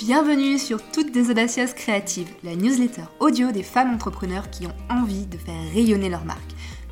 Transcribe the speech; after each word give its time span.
Bienvenue 0.00 0.58
sur 0.58 0.80
Toutes 0.82 1.12
des 1.12 1.28
Audacieuses 1.28 1.74
Créatives, 1.74 2.30
la 2.42 2.56
newsletter 2.56 3.02
audio 3.18 3.52
des 3.52 3.62
femmes 3.62 3.92
entrepreneurs 3.92 4.48
qui 4.48 4.66
ont 4.66 4.74
envie 4.88 5.26
de 5.26 5.36
faire 5.36 5.60
rayonner 5.74 6.08
leur 6.08 6.24
marque. 6.24 6.40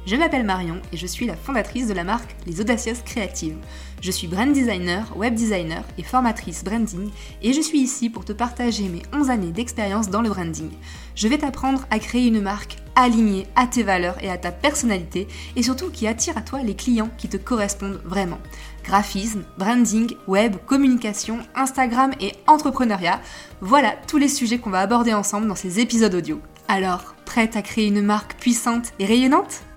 Je 0.04 0.14
m'appelle 0.14 0.44
Marion 0.44 0.82
et 0.92 0.98
je 0.98 1.06
suis 1.06 1.26
la 1.26 1.34
fondatrice 1.34 1.88
de 1.88 1.94
la 1.94 2.04
marque 2.04 2.36
Les 2.46 2.60
Audacieuses 2.60 3.00
Créatives. 3.00 3.56
Je 4.02 4.10
suis 4.10 4.26
brand 4.26 4.52
designer, 4.52 5.16
web 5.16 5.34
designer 5.34 5.84
et 5.96 6.02
formatrice 6.02 6.62
branding 6.62 7.08
et 7.40 7.54
je 7.54 7.62
suis 7.62 7.78
ici 7.80 8.10
pour 8.10 8.26
te 8.26 8.32
partager 8.34 8.90
mes 8.90 9.02
11 9.14 9.30
années 9.30 9.52
d'expérience 9.52 10.10
dans 10.10 10.20
le 10.20 10.28
branding. 10.28 10.70
Je 11.14 11.28
vais 11.28 11.38
t'apprendre 11.38 11.86
à 11.90 11.98
créer 12.00 12.26
une 12.26 12.42
marque 12.42 12.76
alignée 12.98 13.46
à 13.54 13.66
tes 13.66 13.82
valeurs 13.82 14.22
et 14.22 14.30
à 14.30 14.36
ta 14.38 14.50
personnalité 14.50 15.28
et 15.56 15.62
surtout 15.62 15.90
qui 15.90 16.06
attire 16.06 16.36
à 16.36 16.42
toi 16.42 16.62
les 16.62 16.74
clients 16.74 17.10
qui 17.16 17.28
te 17.28 17.36
correspondent 17.36 18.00
vraiment 18.04 18.38
graphisme, 18.84 19.44
branding, 19.58 20.14
web, 20.26 20.56
communication, 20.66 21.38
Instagram 21.54 22.12
et 22.20 22.32
entrepreneuriat. 22.46 23.20
Voilà 23.60 23.94
tous 24.08 24.16
les 24.16 24.28
sujets 24.28 24.58
qu'on 24.58 24.70
va 24.70 24.80
aborder 24.80 25.12
ensemble 25.12 25.46
dans 25.46 25.54
ces 25.54 25.78
épisodes 25.78 26.14
audio. 26.14 26.40
Alors, 26.68 27.14
prête 27.24 27.54
à 27.56 27.62
créer 27.62 27.86
une 27.86 28.02
marque 28.02 28.34
puissante 28.34 28.92
et 28.98 29.06
rayonnante? 29.06 29.67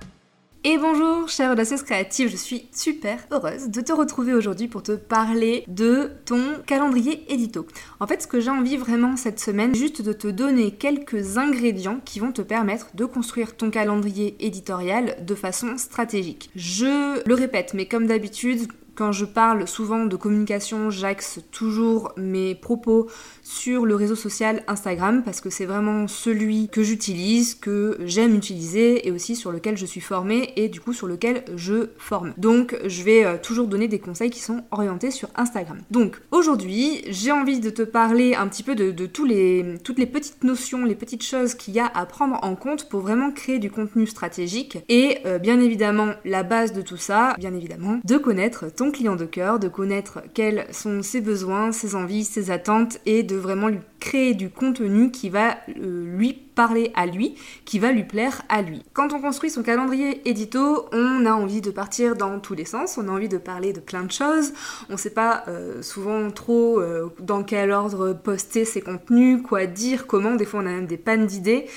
Et 0.63 0.77
bonjour 0.77 1.27
chère 1.27 1.51
audacieuse 1.51 1.81
créative, 1.81 2.29
je 2.29 2.35
suis 2.35 2.67
super 2.71 3.17
heureuse 3.31 3.69
de 3.69 3.81
te 3.81 3.91
retrouver 3.91 4.35
aujourd'hui 4.35 4.67
pour 4.67 4.83
te 4.83 4.91
parler 4.91 5.63
de 5.67 6.11
ton 6.25 6.39
calendrier 6.67 7.25
édito. 7.33 7.65
En 7.99 8.05
fait 8.05 8.21
ce 8.21 8.27
que 8.27 8.39
j'ai 8.39 8.51
envie 8.51 8.77
vraiment 8.77 9.17
cette 9.17 9.39
semaine, 9.39 9.73
juste 9.73 10.03
de 10.03 10.13
te 10.13 10.27
donner 10.27 10.69
quelques 10.71 11.39
ingrédients 11.39 11.99
qui 12.05 12.19
vont 12.19 12.31
te 12.31 12.43
permettre 12.43 12.87
de 12.93 13.05
construire 13.05 13.57
ton 13.57 13.71
calendrier 13.71 14.35
éditorial 14.39 15.17
de 15.25 15.33
façon 15.33 15.77
stratégique. 15.77 16.51
Je 16.55 17.27
le 17.27 17.33
répète, 17.33 17.73
mais 17.73 17.87
comme 17.87 18.05
d'habitude, 18.05 18.67
quand 18.95 19.11
je 19.11 19.25
parle 19.25 19.67
souvent 19.67 20.05
de 20.05 20.15
communication, 20.15 20.89
j'axe 20.89 21.39
toujours 21.51 22.11
mes 22.17 22.55
propos 22.55 23.07
sur 23.41 23.85
le 23.85 23.95
réseau 23.95 24.15
social 24.15 24.63
Instagram 24.67 25.23
parce 25.23 25.41
que 25.41 25.49
c'est 25.49 25.65
vraiment 25.65 26.07
celui 26.07 26.67
que 26.69 26.83
j'utilise, 26.83 27.55
que 27.55 27.97
j'aime 28.01 28.35
utiliser 28.35 29.07
et 29.07 29.11
aussi 29.11 29.35
sur 29.35 29.51
lequel 29.51 29.77
je 29.77 29.85
suis 29.85 30.01
formée 30.01 30.53
et 30.55 30.67
du 30.67 30.81
coup 30.81 30.93
sur 30.93 31.07
lequel 31.07 31.43
je 31.55 31.89
forme. 31.97 32.33
Donc 32.37 32.77
je 32.85 33.03
vais 33.03 33.25
euh, 33.25 33.37
toujours 33.41 33.67
donner 33.67 33.87
des 33.87 33.99
conseils 33.99 34.29
qui 34.29 34.39
sont 34.39 34.63
orientés 34.71 35.11
sur 35.11 35.29
Instagram. 35.35 35.79
Donc 35.89 36.19
aujourd'hui 36.31 37.03
j'ai 37.07 37.31
envie 37.31 37.59
de 37.59 37.69
te 37.69 37.81
parler 37.81 38.35
un 38.35 38.47
petit 38.47 38.63
peu 38.63 38.75
de, 38.75 39.05
tous 39.05 39.25
les, 39.25 39.77
toutes 39.83 39.99
les 39.99 40.05
petites 40.05 40.43
notions, 40.43 40.85
les 40.85 40.95
petites 40.95 41.23
choses 41.23 41.55
qu'il 41.55 41.73
y 41.73 41.79
a 41.79 41.87
à 41.87 42.05
prendre 42.05 42.39
en 42.43 42.55
compte 42.55 42.89
pour 42.89 42.99
vraiment 42.99 43.31
créer 43.31 43.59
du 43.59 43.71
contenu 43.71 44.05
stratégique 44.05 44.79
et 44.89 45.19
euh, 45.25 45.39
bien 45.39 45.59
évidemment 45.59 46.13
la 46.25 46.43
base 46.43 46.73
de 46.73 46.81
tout 46.81 46.97
ça, 46.97 47.35
bien 47.37 47.53
évidemment 47.53 47.99
de 48.03 48.17
connaître 48.17 48.65
ton 48.71 48.90
client 48.91 49.15
de 49.15 49.25
cœur, 49.25 49.59
de 49.59 49.67
connaître 49.67 50.21
quels 50.33 50.67
sont 50.71 51.01
ses 51.01 51.21
besoins, 51.21 51.71
ses 51.71 51.95
envies, 51.95 52.23
ses 52.23 52.51
attentes 52.51 52.99
et 53.05 53.23
de 53.23 53.35
vraiment 53.35 53.67
lui 53.67 53.79
créer 53.99 54.33
du 54.33 54.49
contenu 54.49 55.11
qui 55.11 55.29
va 55.29 55.57
euh, 55.79 56.05
lui 56.17 56.33
parler 56.33 56.91
à 56.95 57.05
lui, 57.05 57.35
qui 57.65 57.79
va 57.79 57.91
lui 57.91 58.03
plaire 58.03 58.41
à 58.49 58.61
lui. 58.61 58.83
Quand 58.93 59.13
on 59.13 59.21
construit 59.21 59.49
son 59.49 59.63
calendrier 59.63 60.27
édito, 60.29 60.85
on 60.91 61.25
a 61.25 61.31
envie 61.31 61.61
de 61.61 61.71
partir 61.71 62.15
dans 62.15 62.39
tous 62.39 62.53
les 62.53 62.65
sens, 62.65 62.97
on 62.97 63.07
a 63.07 63.11
envie 63.11 63.29
de 63.29 63.37
parler 63.37 63.73
de 63.73 63.79
plein 63.79 64.03
de 64.03 64.11
choses, 64.11 64.53
on 64.89 64.97
sait 64.97 65.11
pas 65.11 65.43
euh, 65.47 65.81
souvent 65.81 66.29
trop 66.31 66.79
euh, 66.79 67.09
dans 67.19 67.43
quel 67.43 67.71
ordre 67.71 68.13
poster 68.13 68.65
ses 68.65 68.81
contenus, 68.81 69.41
quoi 69.41 69.65
dire, 69.65 70.07
comment, 70.07 70.35
des 70.35 70.45
fois 70.45 70.61
on 70.61 70.65
a 70.65 70.71
même 70.71 70.87
des 70.87 70.97
pannes 70.97 71.25
d'idées. 71.25 71.67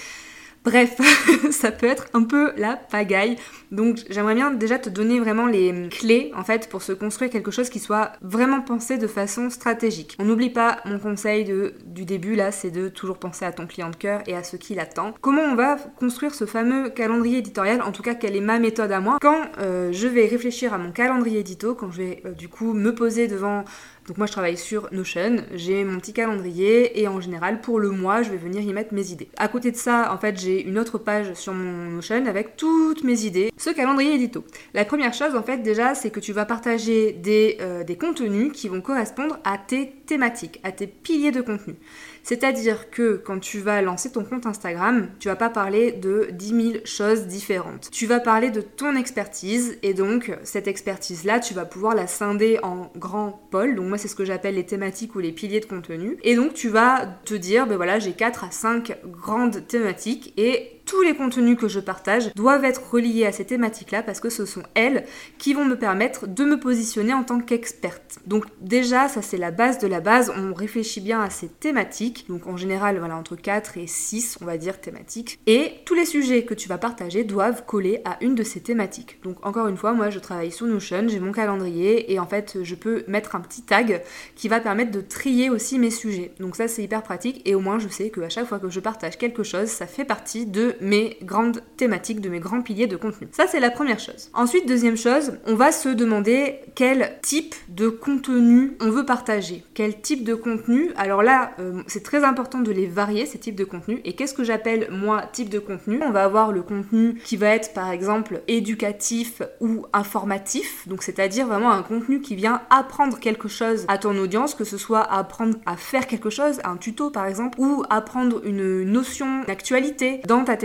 Bref, 0.64 0.98
ça 1.50 1.70
peut 1.70 1.86
être 1.86 2.06
un 2.14 2.22
peu 2.22 2.52
la 2.56 2.76
pagaille. 2.76 3.36
Donc 3.70 3.98
j'aimerais 4.08 4.34
bien 4.34 4.50
déjà 4.50 4.78
te 4.78 4.88
donner 4.88 5.20
vraiment 5.20 5.46
les 5.46 5.88
clés 5.90 6.32
en 6.34 6.42
fait 6.42 6.68
pour 6.70 6.82
se 6.82 6.92
construire 6.92 7.30
quelque 7.30 7.50
chose 7.50 7.68
qui 7.68 7.78
soit 7.78 8.12
vraiment 8.22 8.62
pensé 8.62 8.96
de 8.96 9.06
façon 9.06 9.50
stratégique. 9.50 10.16
On 10.18 10.24
n'oublie 10.24 10.50
pas 10.50 10.78
mon 10.86 10.98
conseil 10.98 11.44
de, 11.44 11.74
du 11.84 12.06
début 12.06 12.34
là, 12.34 12.50
c'est 12.50 12.70
de 12.70 12.88
toujours 12.88 13.18
penser 13.18 13.44
à 13.44 13.52
ton 13.52 13.66
client 13.66 13.90
de 13.90 13.96
cœur 13.96 14.22
et 14.26 14.34
à 14.34 14.42
ce 14.42 14.56
qu'il 14.56 14.80
attend. 14.80 15.12
Comment 15.20 15.42
on 15.42 15.54
va 15.54 15.76
construire 15.98 16.34
ce 16.34 16.46
fameux 16.46 16.88
calendrier 16.88 17.38
éditorial? 17.38 17.82
En 17.82 17.92
tout 17.92 18.02
cas, 18.02 18.14
quelle 18.14 18.36
est 18.36 18.40
ma 18.40 18.58
méthode 18.58 18.92
à 18.92 19.00
moi? 19.00 19.18
Quand 19.20 19.42
euh, 19.58 19.92
je 19.92 20.06
vais 20.06 20.26
réfléchir 20.26 20.72
à 20.72 20.78
mon 20.78 20.92
calendrier 20.92 21.40
édito, 21.40 21.74
quand 21.74 21.90
je 21.90 21.98
vais 21.98 22.22
euh, 22.24 22.32
du 22.32 22.48
coup 22.48 22.72
me 22.72 22.94
poser 22.94 23.28
devant 23.28 23.64
donc 24.06 24.18
moi 24.18 24.26
je 24.26 24.32
travaille 24.32 24.58
sur 24.58 24.88
Notion, 24.92 25.36
j'ai 25.54 25.82
mon 25.82 25.98
petit 25.98 26.12
calendrier 26.12 27.00
et 27.00 27.08
en 27.08 27.20
général 27.20 27.62
pour 27.62 27.80
le 27.80 27.90
mois 27.90 28.22
je 28.22 28.30
vais 28.30 28.36
venir 28.36 28.60
y 28.60 28.72
mettre 28.72 28.92
mes 28.92 29.10
idées. 29.10 29.28
À 29.38 29.48
côté 29.48 29.70
de 29.70 29.76
ça 29.76 30.12
en 30.12 30.18
fait 30.18 30.38
j'ai 30.38 30.62
une 30.62 30.78
autre 30.78 30.98
page 30.98 31.32
sur 31.34 31.54
mon 31.54 31.90
Notion 31.90 32.26
avec 32.26 32.56
toutes 32.56 33.02
mes 33.02 33.24
idées. 33.24 33.50
Ce 33.56 33.70
calendrier 33.70 34.14
édito. 34.14 34.44
La 34.74 34.84
première 34.84 35.14
chose 35.14 35.34
en 35.34 35.42
fait 35.42 35.58
déjà 35.58 35.94
c'est 35.94 36.10
que 36.10 36.20
tu 36.20 36.32
vas 36.32 36.44
partager 36.44 37.12
des, 37.12 37.56
euh, 37.60 37.82
des 37.82 37.96
contenus 37.96 38.52
qui 38.52 38.68
vont 38.68 38.82
correspondre 38.82 39.38
à 39.44 39.56
tes 39.56 39.86
thématiques, 40.06 40.60
à 40.62 40.72
tes 40.72 40.86
piliers 40.86 41.30
de 41.30 41.40
contenu. 41.40 41.76
C'est-à-dire 42.22 42.90
que 42.90 43.16
quand 43.16 43.38
tu 43.38 43.58
vas 43.58 43.82
lancer 43.82 44.10
ton 44.10 44.24
compte 44.24 44.46
Instagram, 44.46 45.08
tu 45.18 45.28
vas 45.28 45.36
pas 45.36 45.50
parler 45.50 45.92
de 45.92 46.28
10 46.32 46.46
000 46.48 46.84
choses 46.84 47.26
différentes. 47.26 47.90
Tu 47.90 48.06
vas 48.06 48.20
parler 48.20 48.50
de 48.50 48.62
ton 48.62 48.96
expertise 48.96 49.78
et 49.82 49.92
donc 49.92 50.32
cette 50.42 50.66
expertise-là, 50.66 51.40
tu 51.40 51.52
vas 51.52 51.66
pouvoir 51.66 51.94
la 51.94 52.06
scinder 52.06 52.58
en 52.62 52.90
grands 52.96 53.46
pôles. 53.50 53.74
Donc 53.74 53.88
moi, 53.88 53.98
c'est 53.98 54.08
ce 54.08 54.16
que 54.16 54.24
j'appelle 54.24 54.54
les 54.54 54.66
thématiques 54.66 55.14
ou 55.14 55.18
les 55.18 55.32
piliers 55.32 55.60
de 55.60 55.66
contenu. 55.66 56.16
Et 56.22 56.34
donc 56.34 56.54
tu 56.54 56.68
vas 56.68 57.06
te 57.24 57.34
dire, 57.34 57.66
ben 57.66 57.76
voilà, 57.76 57.98
j'ai 57.98 58.12
4 58.12 58.44
à 58.44 58.50
5 58.50 58.98
grandes 59.04 59.66
thématiques 59.66 60.32
et 60.36 60.73
tous 60.86 61.02
les 61.02 61.14
contenus 61.14 61.56
que 61.56 61.68
je 61.68 61.80
partage 61.80 62.32
doivent 62.34 62.64
être 62.64 62.90
reliés 62.90 63.26
à 63.26 63.32
ces 63.32 63.44
thématiques-là 63.44 64.02
parce 64.02 64.20
que 64.20 64.30
ce 64.30 64.44
sont 64.44 64.62
elles 64.74 65.04
qui 65.38 65.54
vont 65.54 65.64
me 65.64 65.76
permettre 65.76 66.26
de 66.26 66.44
me 66.44 66.58
positionner 66.58 67.14
en 67.14 67.24
tant 67.24 67.40
qu'experte. 67.40 68.18
Donc 68.26 68.44
déjà, 68.60 69.08
ça 69.08 69.22
c'est 69.22 69.36
la 69.36 69.50
base 69.50 69.78
de 69.78 69.86
la 69.86 70.00
base, 70.00 70.32
on 70.36 70.54
réfléchit 70.54 71.00
bien 71.00 71.20
à 71.20 71.30
ces 71.30 71.48
thématiques, 71.48 72.26
donc 72.28 72.46
en 72.46 72.56
général 72.56 72.98
voilà 72.98 73.16
entre 73.16 73.36
4 73.36 73.78
et 73.78 73.86
6 73.86 74.38
on 74.40 74.44
va 74.44 74.58
dire 74.58 74.80
thématiques, 74.80 75.38
et 75.46 75.72
tous 75.84 75.94
les 75.94 76.04
sujets 76.04 76.44
que 76.44 76.54
tu 76.54 76.68
vas 76.68 76.78
partager 76.78 77.24
doivent 77.24 77.64
coller 77.64 78.00
à 78.04 78.18
une 78.20 78.34
de 78.34 78.42
ces 78.42 78.60
thématiques. 78.60 79.18
Donc 79.22 79.44
encore 79.44 79.68
une 79.68 79.76
fois, 79.76 79.92
moi 79.92 80.10
je 80.10 80.18
travaille 80.18 80.52
sur 80.52 80.66
Notion, 80.66 81.06
j'ai 81.08 81.20
mon 81.20 81.32
calendrier 81.32 82.12
et 82.12 82.18
en 82.18 82.26
fait 82.26 82.58
je 82.62 82.74
peux 82.74 83.04
mettre 83.08 83.36
un 83.36 83.40
petit 83.40 83.62
tag 83.62 84.02
qui 84.34 84.48
va 84.48 84.60
permettre 84.60 84.90
de 84.90 85.00
trier 85.00 85.50
aussi 85.50 85.78
mes 85.78 85.90
sujets. 85.90 86.32
Donc 86.40 86.56
ça 86.56 86.68
c'est 86.68 86.82
hyper 86.82 87.02
pratique 87.02 87.42
et 87.44 87.54
au 87.54 87.60
moins 87.60 87.78
je 87.78 87.88
sais 87.88 88.10
qu'à 88.10 88.28
chaque 88.28 88.46
fois 88.46 88.58
que 88.58 88.68
je 88.68 88.80
partage 88.80 89.18
quelque 89.18 89.42
chose, 89.42 89.68
ça 89.68 89.86
fait 89.86 90.04
partie 90.04 90.46
de 90.46 90.73
mes 90.80 91.16
grandes 91.22 91.62
thématiques, 91.76 92.20
de 92.20 92.28
mes 92.28 92.40
grands 92.40 92.62
piliers 92.62 92.86
de 92.86 92.96
contenu. 92.96 93.28
Ça, 93.32 93.46
c'est 93.46 93.60
la 93.60 93.70
première 93.70 93.98
chose. 93.98 94.30
Ensuite, 94.34 94.66
deuxième 94.66 94.96
chose, 94.96 95.38
on 95.46 95.54
va 95.54 95.72
se 95.72 95.88
demander 95.88 96.60
quel 96.74 97.18
type 97.22 97.54
de 97.68 97.88
contenu 97.88 98.76
on 98.80 98.90
veut 98.90 99.04
partager. 99.04 99.64
Quel 99.74 100.00
type 100.00 100.24
de 100.24 100.34
contenu? 100.34 100.90
Alors 100.96 101.22
là, 101.22 101.52
euh, 101.58 101.82
c'est 101.86 102.02
très 102.02 102.24
important 102.24 102.60
de 102.60 102.70
les 102.70 102.86
varier, 102.86 103.26
ces 103.26 103.38
types 103.38 103.56
de 103.56 103.64
contenus. 103.64 104.00
Et 104.04 104.14
qu'est-ce 104.14 104.34
que 104.34 104.44
j'appelle, 104.44 104.88
moi, 104.90 105.22
type 105.32 105.48
de 105.48 105.58
contenu? 105.58 106.00
On 106.02 106.10
va 106.10 106.24
avoir 106.24 106.52
le 106.52 106.62
contenu 106.62 107.20
qui 107.24 107.36
va 107.36 107.48
être, 107.48 107.72
par 107.72 107.90
exemple, 107.90 108.42
éducatif 108.48 109.42
ou 109.60 109.86
informatif. 109.92 110.86
Donc, 110.88 111.02
c'est-à-dire 111.02 111.46
vraiment 111.46 111.72
un 111.72 111.82
contenu 111.82 112.20
qui 112.20 112.34
vient 112.34 112.62
apprendre 112.70 113.18
quelque 113.18 113.48
chose 113.48 113.84
à 113.88 113.98
ton 113.98 114.16
audience, 114.18 114.54
que 114.54 114.64
ce 114.64 114.78
soit 114.78 115.02
apprendre 115.02 115.56
à 115.66 115.76
faire 115.76 116.06
quelque 116.06 116.30
chose, 116.30 116.60
un 116.64 116.76
tuto, 116.76 117.10
par 117.10 117.26
exemple, 117.26 117.58
ou 117.60 117.84
apprendre 117.90 118.40
une 118.44 118.82
notion 118.84 119.42
d'actualité 119.46 120.20
dans 120.26 120.44
ta 120.44 120.56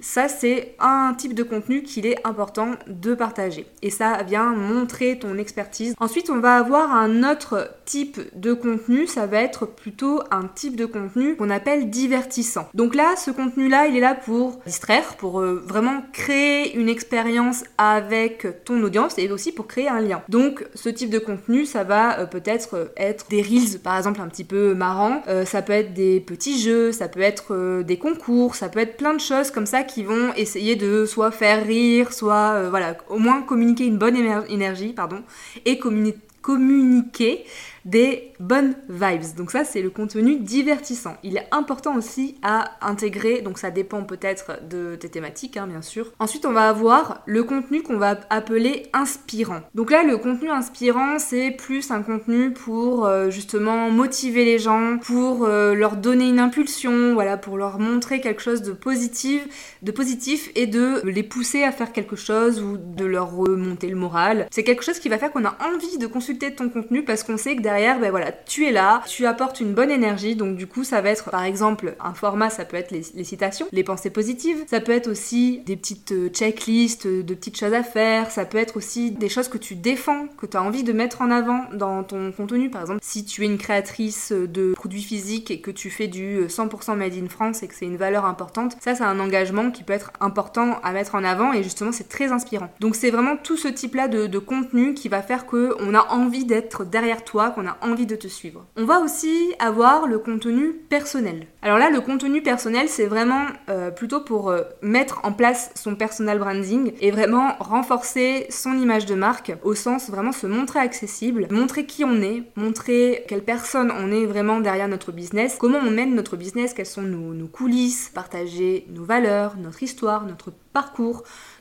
ça 0.00 0.28
c'est 0.28 0.74
un 0.78 1.14
type 1.16 1.34
de 1.34 1.42
contenu 1.42 1.82
qu'il 1.82 2.06
est 2.06 2.18
important 2.26 2.72
de 2.86 3.14
partager. 3.14 3.66
Et 3.82 3.90
ça 3.90 4.22
vient 4.22 4.54
montrer 4.54 5.18
ton 5.18 5.36
expertise. 5.38 5.94
Ensuite, 6.00 6.30
on 6.30 6.38
va 6.38 6.56
avoir 6.56 6.92
un 6.92 7.30
autre 7.30 7.70
type 7.84 8.20
de 8.34 8.52
contenu, 8.52 9.06
ça 9.06 9.26
va 9.26 9.40
être 9.42 9.66
plutôt 9.66 10.20
un 10.30 10.46
type 10.46 10.76
de 10.76 10.86
contenu 10.86 11.36
qu'on 11.36 11.50
appelle 11.50 11.90
divertissant. 11.90 12.68
Donc 12.74 12.94
là, 12.94 13.14
ce 13.16 13.30
contenu-là, 13.30 13.86
il 13.86 13.96
est 13.96 14.00
là 14.00 14.14
pour 14.14 14.60
distraire, 14.66 15.16
pour 15.16 15.40
euh, 15.40 15.62
vraiment 15.66 16.02
créer 16.12 16.76
une 16.76 16.88
expérience 16.88 17.64
avec 17.78 18.64
ton 18.64 18.82
audience 18.82 19.18
et 19.18 19.30
aussi 19.30 19.52
pour 19.52 19.66
créer 19.66 19.88
un 19.88 20.00
lien. 20.00 20.22
Donc 20.28 20.66
ce 20.74 20.88
type 20.88 21.10
de 21.10 21.18
contenu, 21.18 21.64
ça 21.64 21.84
va 21.84 22.20
euh, 22.20 22.26
peut-être 22.26 22.92
être 22.96 23.26
des 23.30 23.42
reels, 23.42 23.80
par 23.82 23.96
exemple, 23.96 24.20
un 24.20 24.28
petit 24.28 24.44
peu 24.44 24.74
marrant. 24.74 25.22
Euh, 25.28 25.44
ça 25.44 25.62
peut 25.62 25.72
être 25.72 25.94
des 25.94 26.20
petits 26.20 26.60
jeux, 26.60 26.92
ça 26.92 27.08
peut 27.08 27.20
être 27.20 27.82
des 27.82 27.98
concours, 27.98 28.54
ça 28.54 28.68
peut 28.68 28.80
être 28.80 28.96
plein 28.96 29.14
de 29.14 29.17
choses 29.20 29.50
comme 29.50 29.66
ça 29.66 29.82
qui 29.82 30.02
vont 30.02 30.32
essayer 30.36 30.76
de 30.76 31.06
soit 31.06 31.30
faire 31.30 31.66
rire, 31.66 32.12
soit 32.12 32.52
euh, 32.54 32.70
voilà, 32.70 32.96
au 33.08 33.18
moins 33.18 33.42
communiquer 33.42 33.86
une 33.86 33.98
bonne 33.98 34.16
énergie, 34.48 34.92
pardon, 34.92 35.22
et 35.64 35.78
communiquer 35.78 37.44
des 37.84 38.32
bonnes 38.40 38.74
vibes. 38.88 39.36
Donc 39.36 39.50
ça, 39.50 39.64
c'est 39.64 39.82
le 39.82 39.90
contenu 39.90 40.36
divertissant. 40.36 41.16
Il 41.22 41.36
est 41.36 41.46
important 41.50 41.96
aussi 41.96 42.36
à 42.42 42.70
intégrer, 42.80 43.40
donc 43.40 43.58
ça 43.58 43.70
dépend 43.70 44.02
peut-être 44.02 44.60
de 44.68 44.96
tes 44.96 45.08
thématiques, 45.08 45.56
hein, 45.56 45.66
bien 45.66 45.82
sûr. 45.82 46.12
Ensuite, 46.18 46.46
on 46.46 46.52
va 46.52 46.68
avoir 46.68 47.22
le 47.26 47.44
contenu 47.44 47.82
qu'on 47.82 47.98
va 47.98 48.18
appeler 48.30 48.86
inspirant. 48.92 49.60
Donc 49.74 49.90
là, 49.90 50.02
le 50.02 50.16
contenu 50.18 50.50
inspirant, 50.50 51.18
c'est 51.18 51.50
plus 51.50 51.90
un 51.90 52.02
contenu 52.02 52.52
pour 52.52 53.06
euh, 53.06 53.30
justement 53.30 53.90
motiver 53.90 54.44
les 54.44 54.58
gens, 54.58 54.98
pour 54.98 55.44
euh, 55.44 55.74
leur 55.74 55.96
donner 55.96 56.28
une 56.28 56.38
impulsion, 56.38 57.14
voilà, 57.14 57.36
pour 57.36 57.56
leur 57.56 57.78
montrer 57.78 58.20
quelque 58.20 58.42
chose 58.42 58.62
de 58.62 58.72
positif, 58.72 59.78
de 59.82 59.92
positif 59.92 60.50
et 60.54 60.66
de 60.66 61.00
les 61.04 61.22
pousser 61.22 61.62
à 61.62 61.72
faire 61.72 61.92
quelque 61.92 62.16
chose 62.16 62.60
ou 62.60 62.76
de 62.76 63.04
leur 63.04 63.32
remonter 63.34 63.88
le 63.88 63.96
moral. 63.96 64.46
C'est 64.50 64.64
quelque 64.64 64.84
chose 64.84 64.98
qui 64.98 65.08
va 65.08 65.18
faire 65.18 65.32
qu'on 65.32 65.44
a 65.44 65.56
envie 65.64 65.98
de 65.98 66.06
consulter 66.06 66.54
ton 66.54 66.68
contenu 66.68 67.04
parce 67.04 67.22
qu'on 67.22 67.36
sait 67.36 67.56
que 67.56 67.62
derrière 67.62 67.77
ben 68.00 68.10
voilà, 68.10 68.32
tu 68.32 68.66
es 68.66 68.72
là, 68.72 69.02
tu 69.06 69.26
apportes 69.26 69.60
une 69.60 69.74
bonne 69.74 69.90
énergie, 69.90 70.36
donc 70.36 70.56
du 70.56 70.66
coup, 70.66 70.84
ça 70.84 71.00
va 71.00 71.10
être 71.10 71.30
par 71.30 71.44
exemple 71.44 71.96
un 72.00 72.14
format, 72.14 72.50
ça 72.50 72.64
peut 72.64 72.76
être 72.76 72.90
les, 72.90 73.24
citations, 73.24 73.66
les 73.72 73.84
pensées 73.84 74.10
positives, 74.10 74.64
ça 74.66 74.80
peut 74.80 74.92
être 74.92 75.08
aussi 75.08 75.62
des 75.66 75.76
petites 75.76 76.12
euh, 76.12 76.28
checklists 76.28 77.06
de 77.06 77.34
petites 77.34 77.58
choses 77.58 77.74
à 77.74 77.82
faire, 77.82 78.30
ça 78.30 78.44
peut 78.44 78.58
être 78.58 78.76
aussi 78.76 79.10
des 79.10 79.28
choses 79.28 79.48
que 79.48 79.58
tu 79.58 79.74
défends, 79.74 80.26
que 80.38 80.46
tu 80.46 80.56
as 80.56 80.62
envie 80.62 80.82
de 80.82 80.92
mettre 80.92 81.22
en 81.22 81.30
avant 81.30 81.64
dans 81.72 82.02
ton 82.02 82.32
contenu. 82.32 82.70
Par 82.70 82.82
exemple, 82.82 83.00
si 83.02 83.24
tu 83.24 83.42
es 83.42 83.46
une 83.46 83.58
créatrice 83.58 84.32
de 84.32 84.72
produits 84.74 85.02
physiques 85.02 85.50
et 85.50 85.60
que 85.60 85.70
tu 85.70 85.90
fais 85.90 86.08
du 86.08 86.46
100% 86.46 86.96
made 86.96 87.14
in 87.14 87.28
France 87.28 87.62
et 87.62 87.68
que 87.68 87.74
c'est 87.74 87.86
une 87.86 87.96
valeur 87.96 88.24
importante, 88.24 88.76
ça, 88.80 88.94
c'est 88.94 89.04
un 89.04 89.20
engagement 89.20 89.70
qui 89.70 89.84
peut 89.84 89.92
être 89.92 90.12
important 90.20 90.78
à 90.82 90.92
mettre 90.92 91.14
en 91.14 91.24
avant 91.24 91.52
et 91.52 91.62
justement, 91.62 91.92
c'est 91.92 92.08
très 92.08 92.32
inspirant. 92.32 92.70
Donc, 92.80 92.96
c'est 92.96 93.10
vraiment 93.10 93.36
tout 93.36 93.56
ce 93.56 93.68
type-là 93.68 94.08
de, 94.08 94.26
de 94.26 94.38
contenu 94.38 94.94
qui 94.94 95.08
va 95.08 95.22
faire 95.22 95.46
qu'on 95.46 95.94
a 95.94 96.06
envie 96.10 96.44
d'être 96.44 96.84
derrière 96.84 97.24
toi, 97.24 97.50
qu'on 97.58 97.66
a 97.66 97.76
envie 97.82 98.06
de 98.06 98.14
te 98.14 98.28
suivre. 98.28 98.66
On 98.76 98.84
va 98.84 99.00
aussi 99.00 99.52
avoir 99.58 100.06
le 100.06 100.18
contenu 100.18 100.72
personnel. 100.72 101.46
Alors 101.62 101.78
là, 101.78 101.90
le 101.90 102.00
contenu 102.00 102.40
personnel, 102.40 102.88
c'est 102.88 103.06
vraiment 103.06 103.46
euh, 103.68 103.90
plutôt 103.90 104.20
pour 104.20 104.50
euh, 104.50 104.62
mettre 104.80 105.20
en 105.24 105.32
place 105.32 105.72
son 105.74 105.96
personal 105.96 106.38
branding 106.38 106.92
et 107.00 107.10
vraiment 107.10 107.54
renforcer 107.58 108.46
son 108.50 108.74
image 108.78 109.06
de 109.06 109.14
marque 109.16 109.52
au 109.64 109.74
sens 109.74 110.08
vraiment 110.08 110.32
se 110.32 110.46
montrer 110.46 110.78
accessible, 110.78 111.48
montrer 111.50 111.84
qui 111.84 112.04
on 112.04 112.20
est, 112.22 112.44
montrer 112.54 113.24
quelle 113.26 113.42
personne 113.42 113.90
on 113.90 114.12
est 114.12 114.26
vraiment 114.26 114.60
derrière 114.60 114.88
notre 114.88 115.10
business, 115.10 115.56
comment 115.58 115.78
on 115.78 115.90
mène 115.90 116.14
notre 116.14 116.36
business, 116.36 116.74
quelles 116.74 116.86
sont 116.86 117.02
nos 117.02 117.48
coulisses, 117.48 118.10
partager 118.14 118.86
nos 118.94 119.04
valeurs, 119.04 119.56
notre 119.56 119.82
histoire, 119.82 120.26
notre 120.26 120.52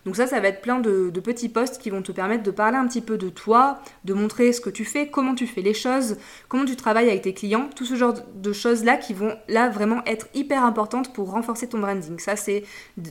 donc 0.08 0.16
ça, 0.16 0.26
ça 0.26 0.40
va 0.40 0.48
être 0.48 0.62
plein 0.62 0.80
de, 0.80 1.12
petits 1.20 1.50
posts 1.50 1.82
qui 1.82 1.90
vont 1.90 2.02
te 2.02 2.14
permettre 2.14 2.44
de 2.44 2.52
parler 2.52 2.78
un 2.78 2.88
petit 2.88 3.02
peu 3.02 3.18
de 3.18 3.28
toi, 3.28 3.82
de 4.06 4.14
montrer 4.14 4.54
ce 4.54 4.62
que 4.62 4.70
tu 4.70 4.86
fais, 4.86 5.08
comment 5.08 5.36
tu 5.36 5.46
fais 5.46 5.62
les 5.62 5.74
choses, 5.74 6.16
comment 6.48 6.64
tu 6.64 6.78
travailles 6.78 7.10
avec 7.10 7.24
tes 7.24 7.34
clients, 7.34 7.70
tout 7.76 7.84
ce 7.84 7.96
genre 7.96 8.14
de 8.34 8.54
choses-là 8.54 8.96
qui 8.96 9.14
vont 9.14 9.36
là 9.50 9.68
vraiment 9.68 10.02
être 10.06 10.28
hyper 10.34 10.64
importantes 10.64 11.12
pour 11.14 11.32
renforcer 11.32 11.68
ton 11.68 11.80
branding. 11.80 12.20
Ça, 12.20 12.38
c'est 12.38 12.64